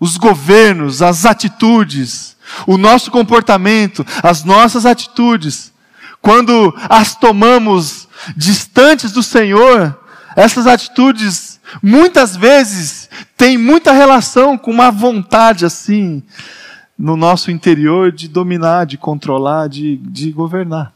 os 0.00 0.16
governos, 0.16 1.00
as 1.00 1.24
atitudes, 1.24 2.36
o 2.66 2.76
nosso 2.76 3.10
comportamento, 3.10 4.04
as 4.22 4.44
nossas 4.44 4.84
atitudes. 4.84 5.72
Quando 6.20 6.74
as 6.88 7.14
tomamos 7.14 8.08
distantes 8.36 9.12
do 9.12 9.22
Senhor, 9.22 9.96
essas 10.34 10.66
atitudes 10.66 11.60
muitas 11.82 12.36
vezes 12.36 13.08
têm 13.36 13.56
muita 13.56 13.92
relação 13.92 14.58
com 14.58 14.70
uma 14.70 14.90
vontade 14.90 15.64
assim, 15.64 16.22
no 16.98 17.16
nosso 17.16 17.50
interior 17.50 18.12
de 18.12 18.28
dominar, 18.28 18.86
de 18.86 18.96
controlar, 18.96 19.68
de, 19.68 19.96
de 19.96 20.30
governar. 20.30 20.92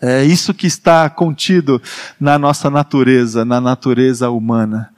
É 0.00 0.24
isso 0.24 0.54
que 0.54 0.66
está 0.66 1.10
contido 1.10 1.80
na 2.18 2.38
nossa 2.38 2.70
natureza, 2.70 3.44
na 3.44 3.60
natureza 3.60 4.30
humana. 4.30 4.90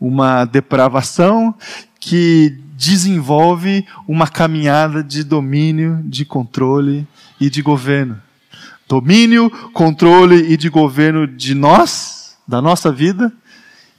Uma 0.00 0.44
depravação 0.44 1.54
que 2.00 2.58
desenvolve 2.76 3.86
uma 4.08 4.26
caminhada 4.26 5.04
de 5.04 5.22
domínio, 5.22 6.00
de 6.04 6.24
controle 6.24 7.06
e 7.38 7.50
de 7.50 7.62
governo. 7.62 8.20
Domínio, 8.88 9.50
controle 9.72 10.52
e 10.52 10.56
de 10.56 10.68
governo 10.68 11.26
de 11.26 11.54
nós, 11.54 12.36
da 12.48 12.60
nossa 12.60 12.90
vida, 12.90 13.32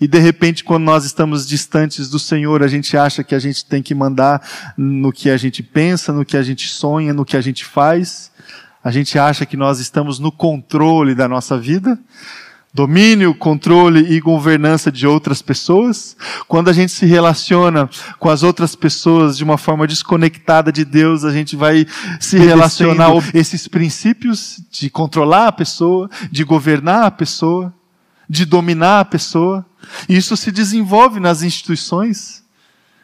E 0.02 0.08
de 0.08 0.18
repente, 0.18 0.64
quando 0.64 0.84
nós 0.84 1.06
estamos 1.06 1.48
distantes 1.48 2.10
do 2.10 2.18
Senhor, 2.18 2.64
a 2.64 2.68
gente 2.68 2.98
acha 2.98 3.24
que 3.24 3.36
a 3.36 3.40
gente 3.40 3.64
tem 3.64 3.84
que 3.84 3.94
mandar 3.94 4.42
no 4.76 5.12
que 5.14 5.30
a 5.30 5.38
gente 5.38 5.62
pensa, 5.62 6.12
no 6.12 6.26
que 6.26 6.36
a 6.36 6.42
gente 6.42 6.68
sonha, 6.68 7.14
no 7.14 7.24
que 7.24 7.38
a 7.38 7.42
gente 7.42 7.64
faz. 7.64 8.32
A 8.84 8.90
gente 8.90 9.20
acha 9.20 9.46
que 9.46 9.56
nós 9.56 9.80
estamos 9.80 10.18
no 10.18 10.32
controle 10.32 11.14
da 11.14 11.28
nossa 11.28 11.56
vida 11.56 12.00
domínio, 12.74 13.36
controle 13.36 14.14
e 14.14 14.20
governança 14.20 14.92
de 14.92 15.06
outras 15.06 15.42
pessoas. 15.42 16.16
Quando 16.48 16.70
a 16.70 16.74
gente 16.74 16.92
se 16.92 17.06
relaciona 17.06 17.90
com 18.18 18.30
as 18.30 18.44
outras 18.44 18.76
pessoas 18.76 19.38
de 19.38 19.44
uma 19.44 19.58
forma 19.58 19.86
desconectada 19.86 20.72
de 20.72 20.86
Deus, 20.86 21.26
a 21.26 21.32
gente 21.32 21.56
vai 21.56 21.86
se 22.20 22.38
relacionar 22.38 23.12
esses 23.34 23.68
princípios 23.68 24.62
de 24.72 24.90
controlar 24.90 25.48
a 25.48 25.52
pessoa, 25.52 26.10
de 26.32 26.44
governar 26.44 27.04
a 27.04 27.12
pessoa, 27.12 27.74
de 28.32 28.46
dominar 28.46 29.02
a 29.02 29.06
pessoa. 29.06 29.66
Isso 30.08 30.38
se 30.38 30.54
desenvolve 30.54 31.20
nas 31.20 31.42
instituições 31.42 32.40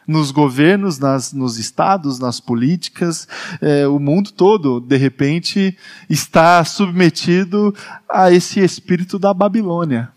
nos 0.06 0.30
governos, 0.30 0.98
nas, 0.98 1.34
nos 1.34 1.58
estados, 1.58 2.18
nas 2.18 2.40
políticas, 2.40 3.28
é, 3.60 3.86
o 3.86 3.98
mundo 3.98 4.32
todo, 4.32 4.80
de 4.80 4.96
repente, 4.96 5.76
está 6.08 6.64
submetido 6.64 7.76
a 8.08 8.32
esse 8.32 8.58
espírito 8.58 9.18
da 9.18 9.34
Babilônia 9.34 10.10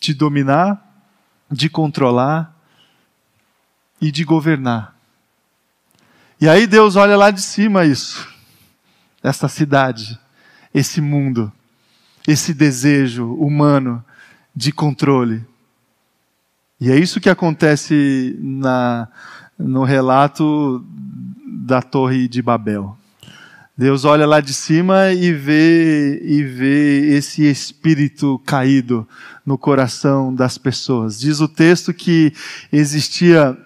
de 0.00 0.14
dominar, 0.14 0.82
de 1.50 1.68
controlar 1.68 2.56
e 4.00 4.10
de 4.10 4.24
governar. 4.24 4.96
E 6.40 6.48
aí 6.48 6.66
Deus 6.66 6.96
olha 6.96 7.18
lá 7.18 7.30
de 7.30 7.42
cima 7.42 7.84
isso, 7.84 8.26
essa 9.22 9.46
cidade, 9.46 10.18
esse 10.72 11.02
mundo, 11.02 11.52
esse 12.26 12.52
desejo 12.52 13.34
humano 13.34 14.04
de 14.54 14.72
controle 14.72 15.44
e 16.78 16.90
é 16.90 16.98
isso 16.98 17.20
que 17.20 17.30
acontece 17.30 18.36
na, 18.38 19.08
no 19.58 19.82
relato 19.82 20.84
da 21.46 21.80
Torre 21.80 22.28
de 22.28 22.42
Babel. 22.42 22.96
Deus 23.76 24.04
olha 24.04 24.26
lá 24.26 24.40
de 24.40 24.52
cima 24.52 25.10
e 25.12 25.32
vê, 25.32 26.20
e 26.22 26.42
vê 26.42 27.16
esse 27.16 27.44
espírito 27.44 28.38
caído 28.44 29.08
no 29.44 29.56
coração 29.56 30.34
das 30.34 30.58
pessoas. 30.58 31.18
Diz 31.18 31.40
o 31.40 31.48
texto 31.48 31.94
que 31.94 32.32
existia 32.70 33.56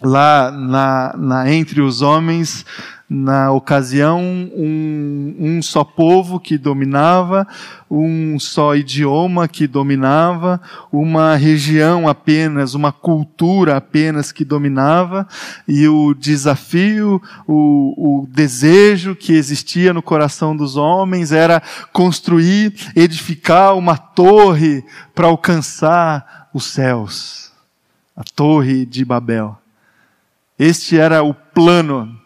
lá 0.00 0.50
na, 0.50 1.14
na 1.16 1.52
entre 1.52 1.82
os 1.82 2.00
homens 2.00 2.64
na 3.08 3.52
ocasião, 3.52 4.20
um, 4.20 5.36
um 5.38 5.62
só 5.62 5.84
povo 5.84 6.40
que 6.40 6.58
dominava, 6.58 7.46
um 7.88 8.36
só 8.38 8.74
idioma 8.74 9.46
que 9.46 9.68
dominava, 9.68 10.60
uma 10.90 11.36
região 11.36 12.08
apenas, 12.08 12.74
uma 12.74 12.90
cultura 12.90 13.76
apenas 13.76 14.32
que 14.32 14.44
dominava, 14.44 15.26
e 15.68 15.86
o 15.86 16.14
desafio, 16.14 17.22
o, 17.46 18.22
o 18.22 18.26
desejo 18.26 19.14
que 19.14 19.34
existia 19.34 19.94
no 19.94 20.02
coração 20.02 20.56
dos 20.56 20.76
homens 20.76 21.30
era 21.30 21.62
construir, 21.92 22.74
edificar 22.96 23.76
uma 23.76 23.96
torre 23.96 24.84
para 25.14 25.28
alcançar 25.28 26.48
os 26.52 26.64
céus. 26.66 27.52
A 28.16 28.24
Torre 28.24 28.86
de 28.86 29.04
Babel. 29.04 29.58
Este 30.58 30.98
era 30.98 31.22
o 31.22 31.34
plano 31.34 32.18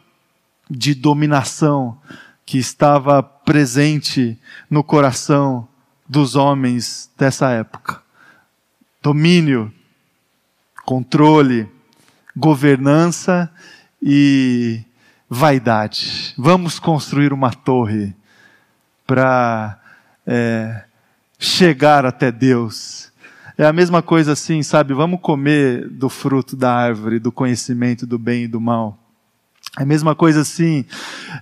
de 0.70 0.94
dominação 0.94 1.98
que 2.46 2.58
estava 2.58 3.22
presente 3.22 4.38
no 4.68 4.84
coração 4.84 5.66
dos 6.08 6.36
homens 6.36 7.10
dessa 7.18 7.50
época. 7.50 8.00
Domínio, 9.02 9.72
controle, 10.84 11.68
governança 12.36 13.50
e 14.02 14.82
vaidade. 15.28 16.34
Vamos 16.36 16.78
construir 16.78 17.32
uma 17.32 17.52
torre 17.52 18.14
para 19.06 19.78
é, 20.26 20.84
chegar 21.38 22.04
até 22.04 22.30
Deus. 22.30 23.10
É 23.56 23.66
a 23.66 23.72
mesma 23.72 24.02
coisa 24.02 24.32
assim, 24.32 24.62
sabe? 24.62 24.94
Vamos 24.94 25.20
comer 25.20 25.88
do 25.88 26.08
fruto 26.08 26.56
da 26.56 26.72
árvore, 26.72 27.18
do 27.18 27.30
conhecimento 27.30 28.06
do 28.06 28.18
bem 28.18 28.44
e 28.44 28.48
do 28.48 28.60
mal. 28.60 28.99
É 29.78 29.82
a 29.82 29.86
mesma 29.86 30.14
coisa 30.14 30.40
assim, 30.40 30.84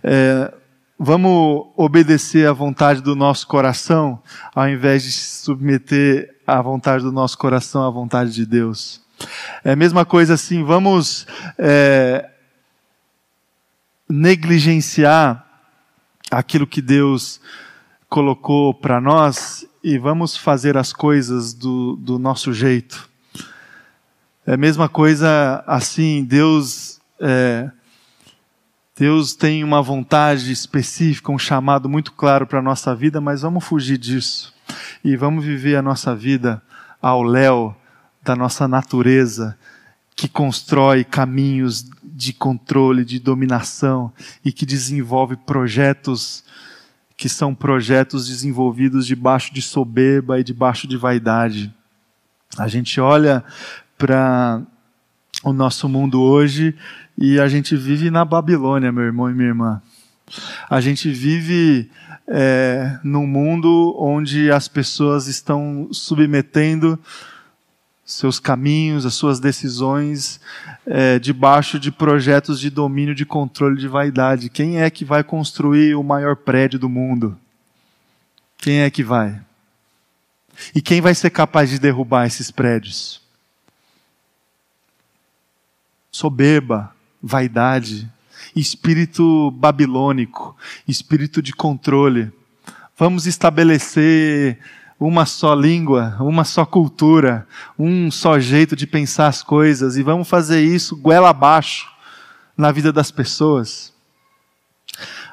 é, 0.02 0.52
vamos 0.98 1.68
obedecer 1.76 2.46
à 2.46 2.52
vontade 2.52 3.00
do 3.00 3.16
nosso 3.16 3.46
coração, 3.46 4.22
ao 4.54 4.68
invés 4.68 5.02
de 5.02 5.12
submeter 5.12 6.36
a 6.46 6.60
vontade 6.60 7.04
do 7.04 7.12
nosso 7.12 7.38
coração 7.38 7.86
à 7.86 7.90
vontade 7.90 8.32
de 8.32 8.44
Deus. 8.44 9.00
É 9.64 9.72
a 9.72 9.76
mesma 9.76 10.04
coisa 10.04 10.34
assim, 10.34 10.62
vamos 10.62 11.26
é, 11.56 12.28
negligenciar 14.08 15.46
aquilo 16.30 16.66
que 16.66 16.82
Deus 16.82 17.40
colocou 18.08 18.74
para 18.74 19.00
nós 19.00 19.66
e 19.82 19.98
vamos 19.98 20.36
fazer 20.36 20.76
as 20.76 20.92
coisas 20.92 21.54
do, 21.54 21.96
do 21.96 22.18
nosso 22.18 22.52
jeito. 22.52 23.08
É 24.46 24.54
a 24.54 24.56
mesma 24.56 24.88
coisa 24.88 25.62
assim, 25.66 26.24
Deus 26.24 27.00
é, 27.20 27.70
Deus 28.98 29.32
tem 29.32 29.62
uma 29.62 29.80
vontade 29.80 30.50
específica, 30.50 31.30
um 31.30 31.38
chamado 31.38 31.88
muito 31.88 32.12
claro 32.12 32.48
para 32.48 32.58
a 32.58 32.62
nossa 32.62 32.94
vida, 32.96 33.20
mas 33.20 33.42
vamos 33.42 33.64
fugir 33.64 33.96
disso. 33.96 34.52
E 35.04 35.16
vamos 35.16 35.44
viver 35.44 35.76
a 35.76 35.82
nossa 35.82 36.16
vida 36.16 36.60
ao 37.00 37.22
léu 37.22 37.76
da 38.24 38.34
nossa 38.34 38.66
natureza, 38.66 39.56
que 40.16 40.28
constrói 40.28 41.04
caminhos 41.04 41.88
de 42.02 42.32
controle, 42.32 43.04
de 43.04 43.20
dominação 43.20 44.12
e 44.44 44.50
que 44.50 44.66
desenvolve 44.66 45.36
projetos 45.36 46.42
que 47.16 47.28
são 47.28 47.54
projetos 47.54 48.28
desenvolvidos 48.28 49.06
debaixo 49.06 49.54
de 49.54 49.62
soberba 49.62 50.40
e 50.40 50.44
debaixo 50.44 50.86
de 50.88 50.96
vaidade. 50.96 51.72
A 52.56 52.66
gente 52.66 53.00
olha 53.00 53.44
para 53.96 54.62
o 55.42 55.52
nosso 55.52 55.88
mundo 55.88 56.20
hoje 56.20 56.74
e 57.16 57.38
a 57.40 57.48
gente 57.48 57.76
vive 57.76 58.10
na 58.10 58.24
Babilônia, 58.24 58.92
meu 58.92 59.04
irmão 59.04 59.30
e 59.30 59.34
minha 59.34 59.48
irmã. 59.48 59.82
A 60.68 60.80
gente 60.80 61.10
vive 61.10 61.90
é, 62.26 62.98
num 63.02 63.26
mundo 63.26 63.96
onde 63.98 64.50
as 64.50 64.68
pessoas 64.68 65.26
estão 65.26 65.88
submetendo 65.92 66.98
seus 68.04 68.40
caminhos, 68.40 69.04
as 69.04 69.14
suas 69.14 69.38
decisões, 69.38 70.40
é, 70.86 71.18
debaixo 71.18 71.78
de 71.78 71.92
projetos 71.92 72.58
de 72.58 72.70
domínio, 72.70 73.14
de 73.14 73.26
controle, 73.26 73.78
de 73.78 73.86
vaidade. 73.86 74.48
Quem 74.48 74.80
é 74.80 74.88
que 74.88 75.04
vai 75.04 75.22
construir 75.22 75.94
o 75.94 76.02
maior 76.02 76.34
prédio 76.36 76.78
do 76.78 76.88
mundo? 76.88 77.38
Quem 78.56 78.80
é 78.80 78.90
que 78.90 79.04
vai? 79.04 79.40
E 80.74 80.80
quem 80.80 81.00
vai 81.00 81.14
ser 81.14 81.30
capaz 81.30 81.68
de 81.68 81.78
derrubar 81.78 82.26
esses 82.26 82.50
prédios? 82.50 83.20
Soberba, 86.18 86.92
vaidade, 87.22 88.10
espírito 88.56 89.52
babilônico, 89.52 90.56
espírito 90.88 91.40
de 91.40 91.52
controle. 91.52 92.32
Vamos 92.96 93.24
estabelecer 93.24 94.58
uma 94.98 95.24
só 95.24 95.54
língua, 95.54 96.16
uma 96.18 96.42
só 96.42 96.66
cultura, 96.66 97.46
um 97.78 98.10
só 98.10 98.40
jeito 98.40 98.74
de 98.74 98.84
pensar 98.84 99.28
as 99.28 99.44
coisas 99.44 99.96
e 99.96 100.02
vamos 100.02 100.28
fazer 100.28 100.60
isso 100.60 100.96
goela 100.96 101.30
abaixo 101.30 101.88
na 102.56 102.72
vida 102.72 102.92
das 102.92 103.12
pessoas. 103.12 103.94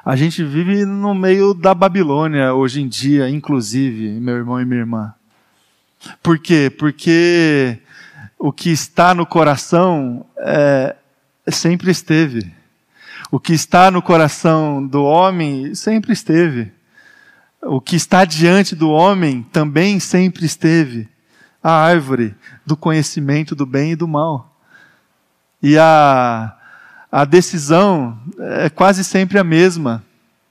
A 0.04 0.14
gente 0.14 0.44
vive 0.44 0.84
no 0.84 1.16
meio 1.16 1.52
da 1.52 1.74
Babilônia 1.74 2.54
hoje 2.54 2.80
em 2.80 2.86
dia, 2.86 3.28
inclusive, 3.28 4.20
meu 4.20 4.36
irmão 4.36 4.60
e 4.60 4.64
minha 4.64 4.82
irmã. 4.82 5.12
Por 6.22 6.38
quê? 6.38 6.70
Porque 6.70 7.80
o 8.38 8.52
que 8.52 8.70
está 8.70 9.14
no 9.14 9.24
coração 9.24 10.26
é, 10.38 10.94
sempre 11.48 11.90
esteve. 11.90 12.52
O 13.30 13.40
que 13.40 13.52
está 13.52 13.90
no 13.90 14.02
coração 14.02 14.86
do 14.86 15.02
homem 15.02 15.74
sempre 15.74 16.12
esteve. 16.12 16.72
O 17.62 17.80
que 17.80 17.96
está 17.96 18.24
diante 18.24 18.76
do 18.76 18.90
homem 18.90 19.42
também 19.52 19.98
sempre 19.98 20.44
esteve. 20.44 21.08
A 21.62 21.72
árvore 21.72 22.34
do 22.64 22.76
conhecimento 22.76 23.54
do 23.54 23.66
bem 23.66 23.92
e 23.92 23.96
do 23.96 24.06
mal. 24.06 24.54
E 25.60 25.76
a, 25.76 26.54
a 27.10 27.24
decisão 27.24 28.18
é 28.38 28.68
quase 28.68 29.02
sempre 29.02 29.38
a 29.38 29.44
mesma. 29.44 30.04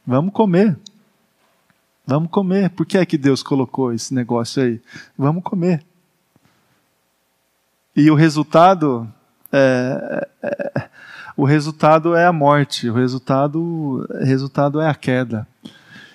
Vamos 0.05 0.33
comer. 0.33 0.77
Vamos 2.05 2.29
comer. 2.29 2.69
Por 2.71 2.85
que 2.85 2.97
é 2.97 3.05
que 3.05 3.17
Deus 3.17 3.41
colocou 3.41 3.93
esse 3.93 4.13
negócio 4.13 4.61
aí? 4.61 4.81
Vamos 5.17 5.43
comer. 5.43 5.85
E 7.95 8.11
o 8.11 8.15
resultado 8.15 9.07
é, 9.51 10.27
é, 10.43 10.89
o 11.37 11.45
resultado 11.45 12.15
é 12.15 12.25
a 12.25 12.33
morte, 12.33 12.89
o 12.89 12.93
resultado, 12.93 14.05
resultado 14.21 14.81
é 14.81 14.89
a 14.89 14.95
queda. 14.95 15.47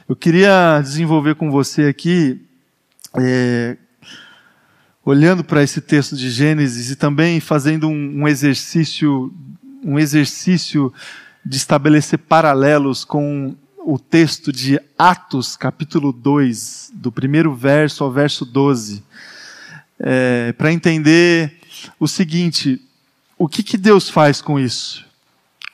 Eu 0.09 0.15
queria 0.15 0.81
desenvolver 0.83 1.35
com 1.37 1.51
você 1.51 1.85
aqui 1.85 2.41
é, 3.19 3.77
olhando 5.05 5.43
para 5.43 5.63
esse 5.63 5.81
texto 5.81 6.17
de 6.17 6.31
Gênesis 6.31 6.91
e 6.91 6.97
também 6.97 7.41
fazendo 7.41 7.89
um, 7.89 8.23
um 8.23 8.29
exercício, 8.29 9.33
um 9.83 9.99
exercício 9.99 10.93
de 11.45 11.57
estabelecer 11.57 12.19
paralelos 12.19 13.05
com 13.05 13.55
o 13.79 13.99
texto 13.99 14.53
de 14.53 14.79
Atos, 14.99 15.57
capítulo 15.57 16.13
2, 16.13 16.93
do 16.95 17.11
primeiro 17.11 17.55
verso 17.55 18.05
ao 18.05 18.13
verso 18.13 18.45
12, 18.45 19.03
é, 19.99 20.53
para 20.53 20.73
entender 20.73 21.60
o 21.99 22.09
seguinte: 22.09 22.81
o 23.39 23.49
que, 23.49 23.63
que 23.63 23.79
Deus 23.79 24.09
faz 24.09 24.43
com 24.43 24.59
isso? 24.59 25.05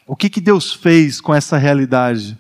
O 0.07 0.15
que, 0.15 0.31
que 0.31 0.41
Deus 0.41 0.73
fez 0.73 1.21
com 1.21 1.35
essa 1.35 1.57
realidade? 1.57 2.39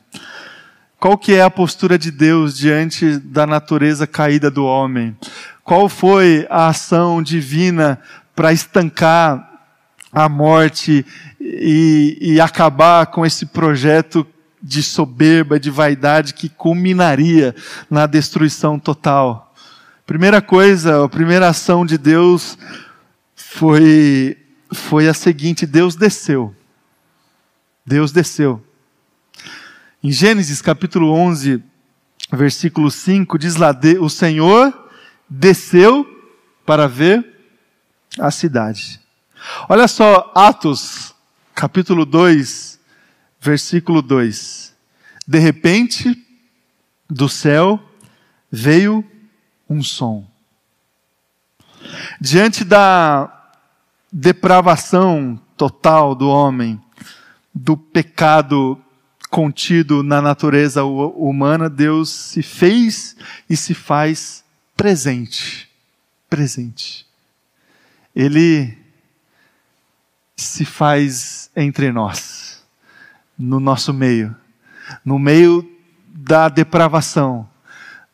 Qual 1.00 1.18
que 1.18 1.34
é 1.34 1.42
a 1.42 1.50
postura 1.50 1.98
de 1.98 2.10
Deus 2.10 2.56
diante 2.56 3.18
da 3.18 3.46
natureza 3.46 4.06
caída 4.06 4.50
do 4.50 4.64
homem? 4.64 5.16
Qual 5.64 5.88
foi 5.88 6.46
a 6.48 6.68
ação 6.68 7.22
divina 7.22 8.00
para 8.34 8.52
estancar 8.52 9.50
a 10.12 10.28
morte 10.28 11.04
e, 11.40 12.16
e 12.20 12.40
acabar 12.40 13.06
com 13.06 13.26
esse 13.26 13.46
projeto 13.46 14.26
de 14.62 14.82
soberba, 14.82 15.60
de 15.60 15.70
vaidade 15.70 16.34
que 16.34 16.48
culminaria 16.48 17.54
na 17.90 18.06
destruição 18.06 18.78
total? 18.78 19.54
Primeira 20.06 20.40
coisa, 20.40 21.04
a 21.04 21.08
primeira 21.08 21.48
ação 21.48 21.84
de 21.84 21.98
Deus 21.98 22.56
foi, 23.56 24.36
foi 24.70 25.08
a 25.08 25.14
seguinte: 25.14 25.66
Deus 25.66 25.96
desceu. 25.96 26.54
Deus 27.86 28.12
desceu. 28.12 28.62
Em 30.02 30.12
Gênesis 30.12 30.60
capítulo 30.60 31.10
11, 31.10 31.62
versículo 32.30 32.90
5, 32.90 33.38
diz 33.38 33.56
lá: 33.56 33.74
O 34.00 34.10
Senhor 34.10 34.90
desceu 35.28 36.06
para 36.66 36.86
ver 36.86 37.24
a 38.18 38.30
cidade. 38.30 39.00
Olha 39.68 39.88
só, 39.88 40.30
Atos, 40.34 41.14
capítulo 41.54 42.04
2, 42.04 42.78
versículo 43.40 44.02
2. 44.02 44.74
De 45.26 45.38
repente, 45.38 46.14
do 47.08 47.28
céu 47.28 47.82
veio 48.52 49.02
um 49.68 49.82
som. 49.82 50.26
Diante 52.20 52.62
da 52.64 53.35
depravação 54.18 55.38
total 55.58 56.14
do 56.14 56.26
homem, 56.30 56.80
do 57.54 57.76
pecado 57.76 58.80
contido 59.28 60.02
na 60.02 60.22
natureza 60.22 60.84
humana, 60.84 61.68
Deus 61.68 62.08
se 62.08 62.42
fez 62.42 63.14
e 63.48 63.54
se 63.54 63.74
faz 63.74 64.42
presente. 64.74 65.68
Presente. 66.30 67.06
Ele 68.14 68.78
se 70.34 70.64
faz 70.64 71.50
entre 71.54 71.92
nós, 71.92 72.64
no 73.38 73.60
nosso 73.60 73.92
meio, 73.92 74.34
no 75.04 75.18
meio 75.18 75.70
da 76.08 76.48
depravação, 76.48 77.46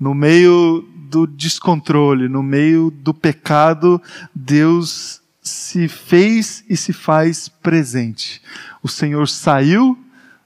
no 0.00 0.14
meio 0.14 0.84
do 1.08 1.28
descontrole, 1.28 2.28
no 2.28 2.42
meio 2.42 2.90
do 2.90 3.14
pecado, 3.14 4.02
Deus 4.34 5.21
se 5.42 5.88
fez 5.88 6.64
e 6.68 6.76
se 6.76 6.92
faz 6.92 7.48
presente. 7.48 8.40
O 8.82 8.88
Senhor 8.88 9.28
saiu 9.28 9.98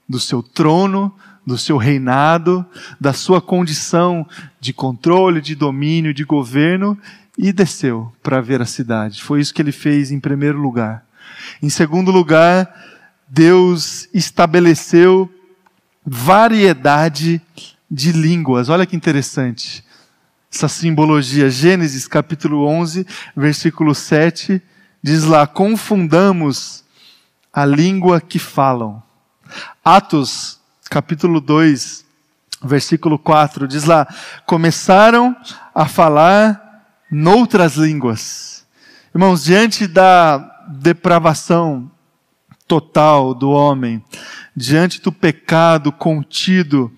do 0.09 0.19
seu 0.19 0.41
trono, 0.41 1.13
do 1.45 1.57
seu 1.57 1.77
reinado, 1.77 2.65
da 2.99 3.13
sua 3.13 3.39
condição 3.39 4.27
de 4.59 4.73
controle, 4.73 5.39
de 5.39 5.55
domínio, 5.55 6.13
de 6.13 6.23
governo 6.23 6.97
e 7.37 7.53
desceu 7.53 8.11
para 8.23 8.41
ver 8.41 8.61
a 8.61 8.65
cidade. 8.65 9.21
Foi 9.21 9.39
isso 9.39 9.53
que 9.53 9.61
ele 9.61 9.71
fez 9.71 10.11
em 10.11 10.19
primeiro 10.19 10.59
lugar. 10.59 11.05
Em 11.61 11.69
segundo 11.69 12.11
lugar, 12.11 12.67
Deus 13.27 14.09
estabeleceu 14.13 15.31
variedade 16.03 17.41
de 17.89 18.11
línguas. 18.11 18.69
Olha 18.69 18.85
que 18.85 18.95
interessante. 18.95 19.83
Essa 20.51 20.67
simbologia, 20.67 21.49
Gênesis 21.49 22.07
capítulo 22.07 22.65
11, 22.65 23.05
versículo 23.35 23.93
7, 23.93 24.61
diz 25.01 25.23
lá: 25.23 25.47
confundamos 25.47 26.83
a 27.51 27.65
língua 27.65 28.21
que 28.21 28.39
falam 28.39 29.01
Atos, 29.83 30.59
capítulo 30.89 31.39
2, 31.39 32.05
versículo 32.63 33.17
4, 33.17 33.67
diz 33.67 33.85
lá: 33.85 34.07
começaram 34.45 35.35
a 35.73 35.85
falar 35.85 36.85
noutras 37.09 37.75
línguas. 37.75 38.65
Irmãos, 39.13 39.43
diante 39.43 39.87
da 39.87 40.37
depravação 40.67 41.89
total 42.67 43.33
do 43.33 43.49
homem, 43.49 44.03
diante 44.55 45.01
do 45.01 45.11
pecado 45.11 45.91
contido 45.91 46.91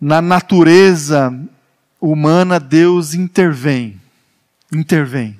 na 0.00 0.22
natureza 0.22 1.32
humana, 2.00 2.58
Deus 2.58 3.14
intervém. 3.14 4.00
Intervém. 4.72 5.38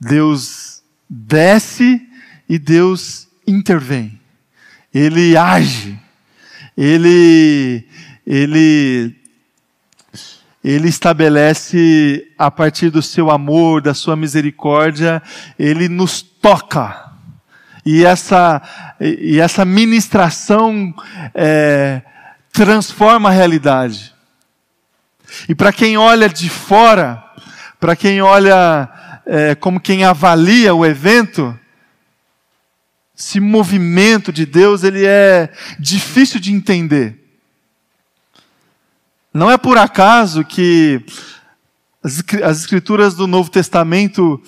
Deus 0.00 0.82
desce 1.08 2.00
e 2.48 2.58
Deus 2.58 3.28
intervém 3.46 4.20
ele 4.98 5.36
age, 5.36 5.98
ele, 6.74 7.86
ele, 8.26 9.14
ele 10.64 10.88
estabelece 10.88 12.26
a 12.38 12.50
partir 12.50 12.88
do 12.88 13.02
seu 13.02 13.30
amor, 13.30 13.82
da 13.82 13.92
sua 13.92 14.16
misericórdia, 14.16 15.22
ele 15.58 15.86
nos 15.86 16.22
toca. 16.22 17.12
E 17.84 18.06
essa, 18.06 18.62
e 18.98 19.38
essa 19.38 19.66
ministração 19.66 20.94
é, 21.34 22.00
transforma 22.50 23.28
a 23.28 23.32
realidade. 23.32 24.14
E 25.46 25.54
para 25.54 25.74
quem 25.74 25.98
olha 25.98 26.26
de 26.26 26.48
fora, 26.48 27.22
para 27.78 27.94
quem 27.94 28.22
olha 28.22 28.88
é, 29.26 29.56
como 29.56 29.80
quem 29.80 30.04
avalia 30.04 30.72
o 30.72 30.86
evento, 30.86 31.58
esse 33.18 33.40
movimento 33.40 34.32
de 34.32 34.46
Deus, 34.46 34.84
ele 34.84 35.04
é 35.04 35.52
difícil 35.80 36.38
de 36.38 36.52
entender. 36.52 37.18
Não 39.34 39.50
é 39.50 39.58
por 39.58 39.76
acaso 39.76 40.44
que 40.44 41.04
as 42.02 42.60
escrituras 42.60 43.14
do 43.14 43.26
Novo 43.26 43.50
Testamento 43.50 44.40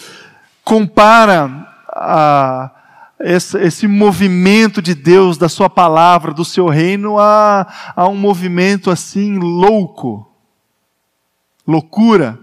comparam 0.63 1.67
a, 1.89 2.71
esse, 3.19 3.59
esse, 3.59 3.89
movimento 3.89 4.81
de 4.81 4.95
Deus, 4.95 5.37
da 5.37 5.49
sua 5.49 5.69
palavra, 5.69 6.33
do 6.33 6.45
seu 6.45 6.69
reino, 6.69 7.19
a, 7.19 7.67
a 7.97 8.07
um 8.07 8.15
movimento 8.15 8.91
assim 8.91 9.39
louco. 9.39 10.31
Loucura. 11.67 12.39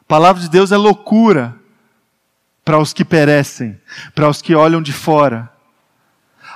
A 0.00 0.04
palavra 0.04 0.42
de 0.42 0.50
Deus 0.50 0.72
é 0.72 0.76
loucura 0.76 1.59
para 2.64 2.78
os 2.78 2.92
que 2.92 3.04
perecem, 3.04 3.80
para 4.14 4.28
os 4.28 4.40
que 4.42 4.54
olham 4.54 4.82
de 4.82 4.92
fora. 4.92 5.50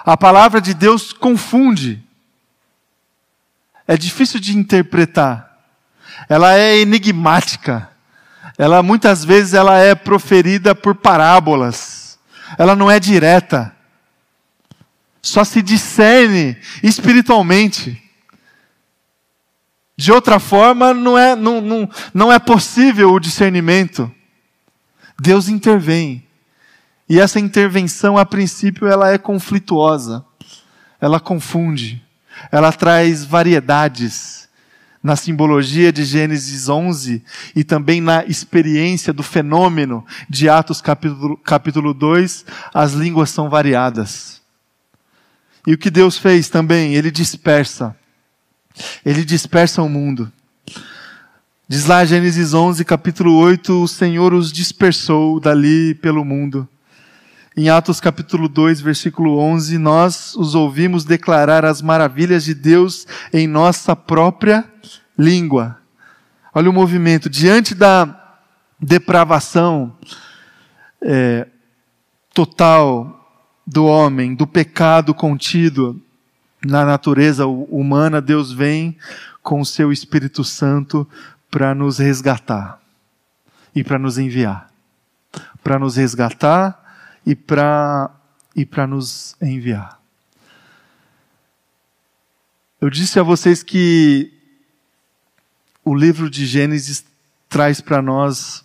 A 0.05 0.17
palavra 0.17 0.61
de 0.61 0.75
Deus 0.75 1.13
confunde. 1.13 2.03
É 3.87 3.97
difícil 3.97 4.39
de 4.39 4.57
interpretar. 4.57 5.59
Ela 6.29 6.55
é 6.55 6.79
enigmática. 6.79 7.91
Ela 8.57 8.83
muitas 8.83 9.25
vezes 9.25 9.55
ela 9.55 9.79
é 9.79 9.95
proferida 9.95 10.75
por 10.75 10.95
parábolas. 10.95 12.19
Ela 12.59 12.77
não 12.77 12.91
é 12.91 13.01
direta. 13.01 13.75
Só 15.23 15.43
se 15.43 15.63
discerne 15.63 16.57
espiritualmente. 16.83 18.01
De 19.97 20.13
outra 20.13 20.39
forma, 20.39 20.93
não 20.93 21.17
é, 21.17 21.35
não, 21.35 21.61
não, 21.61 21.91
não 22.13 22.33
é 22.33 22.39
possível 22.39 23.13
o 23.13 23.21
discernimento. 23.21 24.13
Deus 25.19 25.49
intervém. 25.49 26.25
E 27.09 27.21
essa 27.21 27.39
intervenção, 27.39 28.17
a 28.17 28.25
princípio, 28.25 28.87
ela 28.87 29.13
é 29.13 29.19
conflituosa. 29.19 30.25
Ela 31.01 31.21
confunde. 31.21 32.03
Ela 32.51 32.73
traz 32.73 33.25
variedades 33.25 34.45
na 35.05 35.17
simbologia 35.17 35.93
de 35.93 36.03
Gênesis 36.03 36.67
11 36.67 37.23
e 37.55 37.63
também 37.63 38.01
na 38.01 38.25
experiência 38.25 39.13
do 39.13 39.23
fenômeno 39.23 40.03
de 40.31 40.49
Atos 40.49 40.81
capítulo, 40.81 41.37
capítulo 41.37 41.93
2, 41.93 42.47
as 42.73 42.95
línguas 42.95 43.29
são 43.29 43.51
variadas. 43.51 44.41
E 45.67 45.75
o 45.75 45.79
que 45.79 45.91
Deus 45.91 46.17
fez 46.17 46.49
também? 46.49 46.95
Ele 46.95 47.11
dispersa. 47.11 47.95
Ele 49.05 49.27
dispersa 49.27 49.83
o 49.83 49.91
mundo. 49.91 50.33
Diz 51.67 51.87
lá 51.87 52.05
Gênesis 52.05 52.53
11, 52.53 52.85
capítulo 52.85 53.35
8, 53.39 53.85
o 53.85 53.89
Senhor 53.89 54.35
os 54.35 54.53
dispersou 54.53 55.41
dali 55.41 55.95
pelo 55.95 56.23
mundo. 56.23 56.69
Em 57.57 57.71
Atos 57.71 58.01
capítulo 58.01 58.51
2, 58.51 58.83
versículo 58.83 59.39
11, 59.39 59.79
nós 59.79 60.35
os 60.37 60.55
ouvimos 60.55 61.07
declarar 61.07 61.65
as 61.65 61.81
maravilhas 61.81 62.45
de 62.45 62.53
Deus 62.53 63.07
em 63.33 63.47
nossa 63.47 63.97
própria 63.97 64.71
língua. 65.17 65.79
Olha 66.55 66.69
o 66.69 66.73
movimento. 66.73 67.31
Diante 67.31 67.75
da 67.75 68.37
depravação 68.79 69.97
é, 71.01 71.47
total 72.35 73.27
do 73.67 73.87
homem, 73.87 74.35
do 74.35 74.47
pecado 74.47 75.15
contido 75.15 75.99
na 76.63 76.85
natureza 76.85 77.47
humana, 77.47 78.21
Deus 78.21 78.53
vem 78.53 78.99
com 79.43 79.61
o 79.61 79.67
seu 79.67 79.91
Espírito 79.91 80.45
Santo 80.45 81.07
para 81.55 81.73
nos 81.73 81.99
resgatar 81.99 82.83
e 83.73 83.85
para 83.85 83.97
nos 83.97 84.19
enviar. 84.19 84.69
Para 85.63 85.79
nos 85.79 85.95
resgatar 85.95 87.15
e 87.25 87.37
para 87.37 88.11
e 88.57 88.67
para 88.67 88.89
nos 88.89 89.37
enviar. 89.41 90.03
Eu 92.81 92.91
disse 92.91 93.21
a 93.21 93.23
vocês 93.23 93.63
que 93.63 94.33
o 95.85 95.95
livro 95.95 96.29
de 96.29 96.45
Gênesis 96.45 97.05
traz 97.49 97.81
para 97.81 98.03
nós 98.03 98.65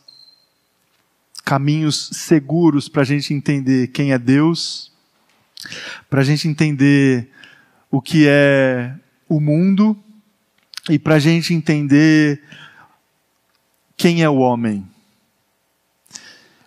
caminhos 1.46 2.10
seguros 2.12 2.90
para 2.90 3.04
a 3.04 3.06
gente 3.06 3.36
entender 3.36 3.90
quem 3.90 4.14
é 4.14 4.18
Deus, 4.18 4.92
para 6.10 6.22
a 6.22 6.24
gente 6.24 6.48
entender 6.48 7.30
o 7.92 8.02
que 8.02 8.26
é 8.28 8.96
o 9.28 9.40
mundo 9.40 9.96
e 10.90 10.98
para 10.98 11.16
a 11.16 11.20
gente 11.20 11.54
entender 11.54 12.42
quem 14.00 14.24
é 14.24 14.30
o 14.30 14.38
homem. 14.38 14.90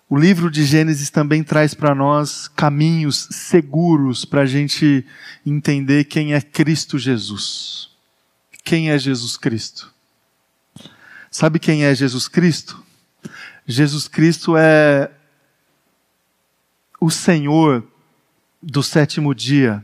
O 0.06 0.18
livro 0.18 0.50
de 0.50 0.66
Gênesis 0.66 1.08
também 1.08 1.42
traz 1.42 1.72
para 1.72 1.94
nós 1.94 2.46
caminhos 2.46 3.26
seguros 3.30 4.26
para 4.26 4.42
a 4.42 4.46
gente 4.46 5.02
entender 5.44 6.04
quem 6.04 6.34
é 6.34 6.42
Cristo 6.42 6.98
Jesus. 6.98 7.88
Quem 8.62 8.90
é 8.90 8.98
Jesus 8.98 9.38
Cristo? 9.38 9.90
Sabe 11.30 11.58
quem 11.58 11.84
é 11.84 11.94
Jesus 11.94 12.28
Cristo? 12.28 12.84
Jesus 13.66 14.06
Cristo 14.06 14.54
é 14.54 15.10
o 17.00 17.10
Senhor 17.10 17.82
do 18.62 18.82
sétimo 18.82 19.34
dia, 19.34 19.82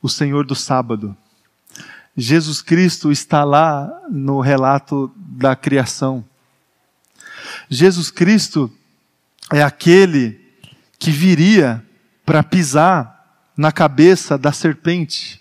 o 0.00 0.08
Senhor 0.08 0.46
do 0.46 0.54
sábado. 0.54 1.16
Jesus 2.16 2.62
Cristo 2.62 3.10
está 3.10 3.42
lá 3.42 3.90
no 4.08 4.38
relato 4.38 5.12
da 5.16 5.56
criação. 5.56 6.24
Jesus 7.68 8.10
Cristo 8.10 8.72
é 9.52 9.62
aquele 9.62 10.40
que 10.98 11.10
viria 11.10 11.84
para 12.24 12.42
pisar 12.42 13.42
na 13.56 13.70
cabeça 13.70 14.36
da 14.38 14.52
serpente, 14.52 15.40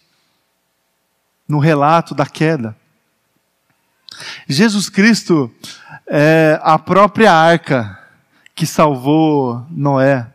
no 1.47 1.59
relato 1.59 2.13
da 2.13 2.25
queda. 2.25 2.75
Jesus 4.47 4.89
Cristo 4.89 5.53
é 6.07 6.59
a 6.61 6.77
própria 6.77 7.31
arca 7.31 7.99
que 8.53 8.65
salvou 8.65 9.65
Noé 9.69 10.27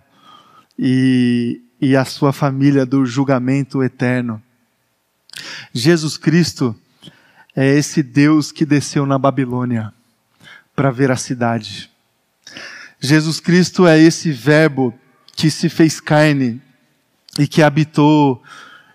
e, 0.78 1.60
e 1.80 1.94
a 1.94 2.04
sua 2.04 2.32
família 2.32 2.84
do 2.84 3.06
julgamento 3.06 3.82
eterno. 3.82 4.42
Jesus 5.72 6.16
Cristo 6.16 6.74
é 7.54 7.66
esse 7.66 8.02
Deus 8.02 8.50
que 8.50 8.64
desceu 8.64 9.06
na 9.06 9.18
Babilônia 9.18 9.92
para 10.78 11.12
a 11.12 11.16
cidade. 11.16 11.90
Jesus 13.00 13.40
Cristo 13.40 13.84
é 13.84 13.98
esse 13.98 14.30
Verbo 14.30 14.96
que 15.34 15.50
se 15.50 15.68
fez 15.68 15.98
carne 15.98 16.62
e 17.36 17.48
que 17.48 17.64
habitou 17.64 18.40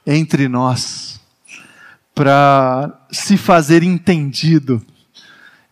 entre 0.08 0.48
nós 0.48 1.20
para 2.16 3.06
se 3.12 3.36
fazer 3.36 3.84
entendido 3.84 4.82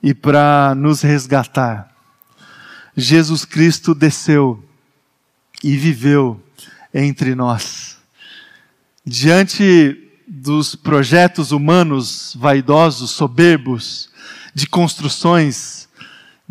e 0.03 0.13
para 0.13 0.75
nos 0.75 0.99
resgatar. 0.99 1.89
Jesus 2.97 3.45
Cristo 3.45 3.95
desceu 3.95 4.61
e 5.63 5.77
viveu 5.77 6.43
entre 6.93 7.35
nós. 7.35 7.97
Diante 9.05 10.11
dos 10.27 10.75
projetos 10.75 11.53
humanos 11.53 12.35
vaidosos, 12.37 13.11
soberbos, 13.11 14.09
de 14.53 14.67
construções, 14.67 15.80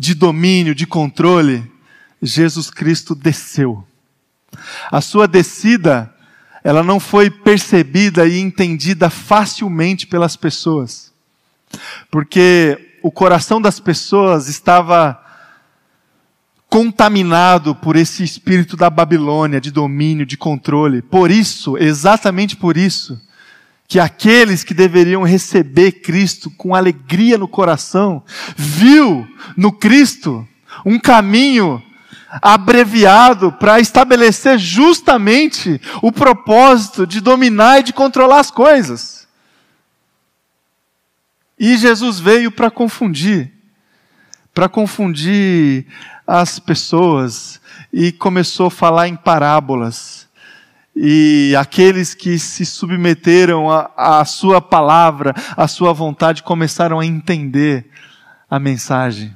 de 0.01 0.15
domínio, 0.15 0.73
de 0.73 0.87
controle, 0.87 1.71
Jesus 2.19 2.71
Cristo 2.71 3.13
desceu. 3.13 3.85
A 4.91 4.99
sua 4.99 5.27
descida, 5.27 6.11
ela 6.63 6.81
não 6.81 6.99
foi 6.99 7.29
percebida 7.29 8.25
e 8.25 8.39
entendida 8.39 9.11
facilmente 9.11 10.07
pelas 10.07 10.35
pessoas. 10.35 11.13
Porque 12.09 12.97
o 13.03 13.11
coração 13.11 13.61
das 13.61 13.79
pessoas 13.79 14.47
estava 14.47 15.23
contaminado 16.67 17.75
por 17.75 17.95
esse 17.95 18.23
espírito 18.23 18.75
da 18.75 18.89
Babilônia, 18.89 19.61
de 19.61 19.69
domínio, 19.69 20.25
de 20.25 20.35
controle. 20.35 21.03
Por 21.03 21.29
isso, 21.29 21.77
exatamente 21.77 22.55
por 22.55 22.75
isso, 22.75 23.21
que 23.91 23.99
aqueles 23.99 24.63
que 24.63 24.73
deveriam 24.73 25.21
receber 25.21 25.91
Cristo 25.91 26.49
com 26.51 26.73
alegria 26.73 27.37
no 27.37 27.45
coração, 27.45 28.23
viu 28.55 29.27
no 29.57 29.69
Cristo 29.69 30.47
um 30.85 30.97
caminho 30.97 31.83
abreviado 32.41 33.51
para 33.51 33.81
estabelecer 33.81 34.57
justamente 34.57 35.81
o 36.01 36.09
propósito 36.09 37.05
de 37.05 37.19
dominar 37.19 37.81
e 37.81 37.83
de 37.83 37.91
controlar 37.91 38.39
as 38.39 38.49
coisas. 38.49 39.27
E 41.59 41.75
Jesus 41.75 42.17
veio 42.17 42.49
para 42.49 42.71
confundir, 42.71 43.51
para 44.53 44.69
confundir 44.69 45.85
as 46.25 46.59
pessoas 46.59 47.59
e 47.91 48.13
começou 48.13 48.67
a 48.67 48.71
falar 48.71 49.09
em 49.09 49.17
parábolas. 49.17 50.29
E 50.95 51.55
aqueles 51.57 52.13
que 52.13 52.37
se 52.37 52.65
submeteram 52.65 53.69
à 53.69 54.25
sua 54.25 54.61
palavra, 54.61 55.33
à 55.55 55.67
sua 55.67 55.93
vontade, 55.93 56.43
começaram 56.43 56.99
a 56.99 57.05
entender 57.05 57.89
a 58.49 58.59
mensagem. 58.59 59.35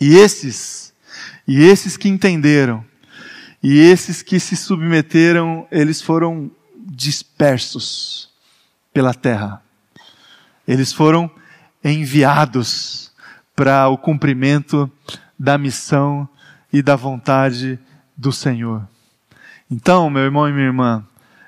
E 0.00 0.16
esses 0.16 0.86
e 1.46 1.62
esses 1.62 1.96
que 1.96 2.08
entenderam, 2.08 2.84
e 3.62 3.78
esses 3.78 4.20
que 4.20 4.40
se 4.40 4.56
submeteram, 4.56 5.66
eles 5.70 6.02
foram 6.02 6.50
dispersos 6.76 8.28
pela 8.92 9.14
terra. 9.14 9.62
Eles 10.66 10.92
foram 10.92 11.30
enviados 11.84 13.12
para 13.54 13.88
o 13.88 13.96
cumprimento 13.96 14.90
da 15.38 15.56
missão 15.56 16.28
e 16.72 16.82
da 16.82 16.96
vontade 16.96 17.78
do 18.16 18.32
Senhor. 18.32 18.86
Então, 19.68 20.08
meu 20.08 20.22
irmão 20.22 20.48
e 20.48 20.52
minha 20.52 20.66
irmã, 20.66 21.04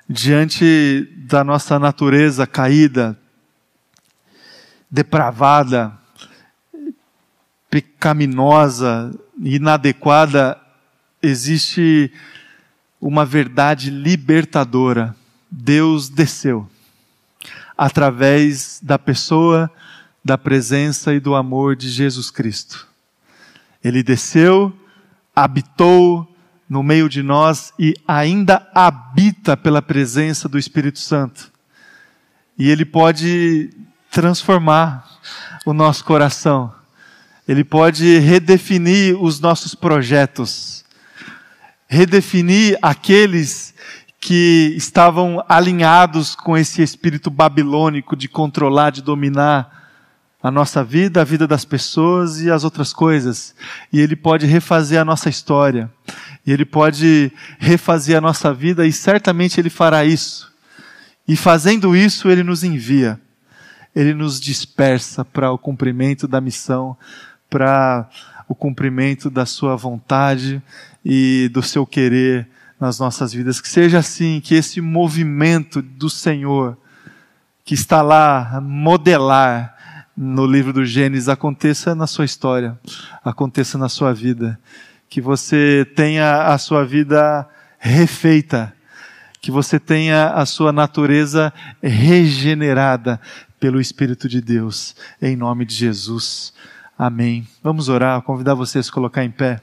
diante 0.07 1.07
da 1.19 1.41
nossa 1.41 1.79
natureza 1.79 2.45
caída, 2.45 3.17
depravada, 4.91 5.97
pecaminosa, 7.69 9.17
inadequada, 9.41 10.59
existe 11.23 12.11
uma 12.99 13.25
verdade 13.25 13.89
libertadora. 13.89 15.15
Deus 15.49 16.09
desceu 16.09 16.69
através 17.77 18.81
da 18.83 18.99
pessoa, 18.99 19.71
da 20.25 20.37
presença 20.37 21.13
e 21.13 21.21
do 21.21 21.35
amor 21.35 21.73
de 21.77 21.87
Jesus 21.87 22.29
Cristo. 22.29 22.85
Ele 23.81 24.03
desceu, 24.03 24.77
habitou 25.33 26.28
no 26.69 26.83
meio 26.83 27.09
de 27.09 27.23
nós 27.23 27.73
e 27.79 27.95
ainda 28.07 28.67
habita 28.75 29.57
pela 29.57 29.81
presença 29.81 30.47
do 30.47 30.59
Espírito 30.59 30.99
Santo. 30.99 31.51
E 32.57 32.69
ele 32.69 32.85
pode 32.85 33.71
transformar 34.11 35.03
o 35.65 35.73
nosso 35.73 36.05
coração. 36.05 36.71
Ele 37.47 37.63
pode 37.63 38.19
redefinir 38.19 39.19
os 39.19 39.39
nossos 39.39 39.73
projetos, 39.73 40.85
redefinir 41.87 42.77
aqueles 42.81 43.73
que 44.19 44.73
estavam 44.77 45.43
alinhados 45.49 46.35
com 46.35 46.55
esse 46.55 46.83
espírito 46.83 47.31
babilônico 47.31 48.15
de 48.15 48.27
controlar, 48.27 48.91
de 48.91 49.01
dominar 49.01 49.78
a 50.41 50.49
nossa 50.49 50.83
vida, 50.83 51.21
a 51.21 51.23
vida 51.25 51.45
das 51.47 51.65
pessoas 51.65 52.41
e 52.41 52.49
as 52.49 52.63
outras 52.63 52.93
coisas. 52.93 53.53
E 53.91 53.99
Ele 53.99 54.15
pode 54.15 54.45
refazer 54.45 54.99
a 54.99 55.05
nossa 55.05 55.29
história. 55.29 55.91
E 56.45 56.51
Ele 56.51 56.65
pode 56.65 57.31
refazer 57.57 58.17
a 58.17 58.21
nossa 58.21 58.53
vida 58.53 58.85
e 58.87 58.91
certamente 58.91 59.59
Ele 59.59 59.69
fará 59.69 60.05
isso. 60.05 60.51
E 61.27 61.35
fazendo 61.35 61.95
isso, 61.95 62.29
Ele 62.29 62.43
nos 62.43 62.63
envia. 62.63 63.19
Ele 63.95 64.13
nos 64.13 64.39
dispersa 64.39 65.25
para 65.25 65.51
o 65.51 65.57
cumprimento 65.57 66.27
da 66.27 66.39
missão 66.39 66.95
para 67.49 68.07
o 68.47 68.53
cumprimento 68.53 69.29
da 69.29 69.45
Sua 69.45 69.75
vontade 69.75 70.61
e 71.03 71.49
do 71.51 71.63
seu 71.63 71.85
querer 71.85 72.47
nas 72.79 72.99
nossas 72.99 73.33
vidas. 73.33 73.59
Que 73.59 73.67
seja 73.67 73.99
assim, 73.99 74.39
que 74.39 74.55
esse 74.55 74.79
movimento 74.79 75.81
do 75.81 76.09
Senhor, 76.09 76.77
que 77.65 77.73
está 77.73 78.01
lá 78.01 78.61
modelar 78.61 79.75
no 80.21 80.45
livro 80.45 80.73
do 80.73 80.83
Gênesis 80.83 81.29
aconteça 81.29 81.95
na 81.95 82.05
sua 82.05 82.25
história, 82.25 82.77
aconteça 83.23 83.77
na 83.77 83.87
sua 83.87 84.13
vida. 84.13 84.59
Que 85.09 85.21
você 85.21 85.89
tenha 85.95 86.47
a 86.47 86.57
sua 86.57 86.83
vida 86.83 87.47
refeita, 87.77 88.73
que 89.41 89.49
você 89.49 89.79
tenha 89.79 90.33
a 90.33 90.45
sua 90.45 90.73
natureza 90.73 91.53
regenerada 91.81 93.19
pelo 93.61 93.79
Espírito 93.79 94.27
de 94.27 94.41
Deus, 94.41 94.93
em 95.21 95.37
nome 95.37 95.63
de 95.63 95.73
Jesus. 95.73 96.53
Amém. 96.97 97.47
Vamos 97.63 97.87
orar, 97.87 98.21
convidar 98.21 98.55
vocês 98.55 98.89
a 98.89 98.91
colocar 98.91 99.23
em 99.23 99.31
pé. 99.31 99.61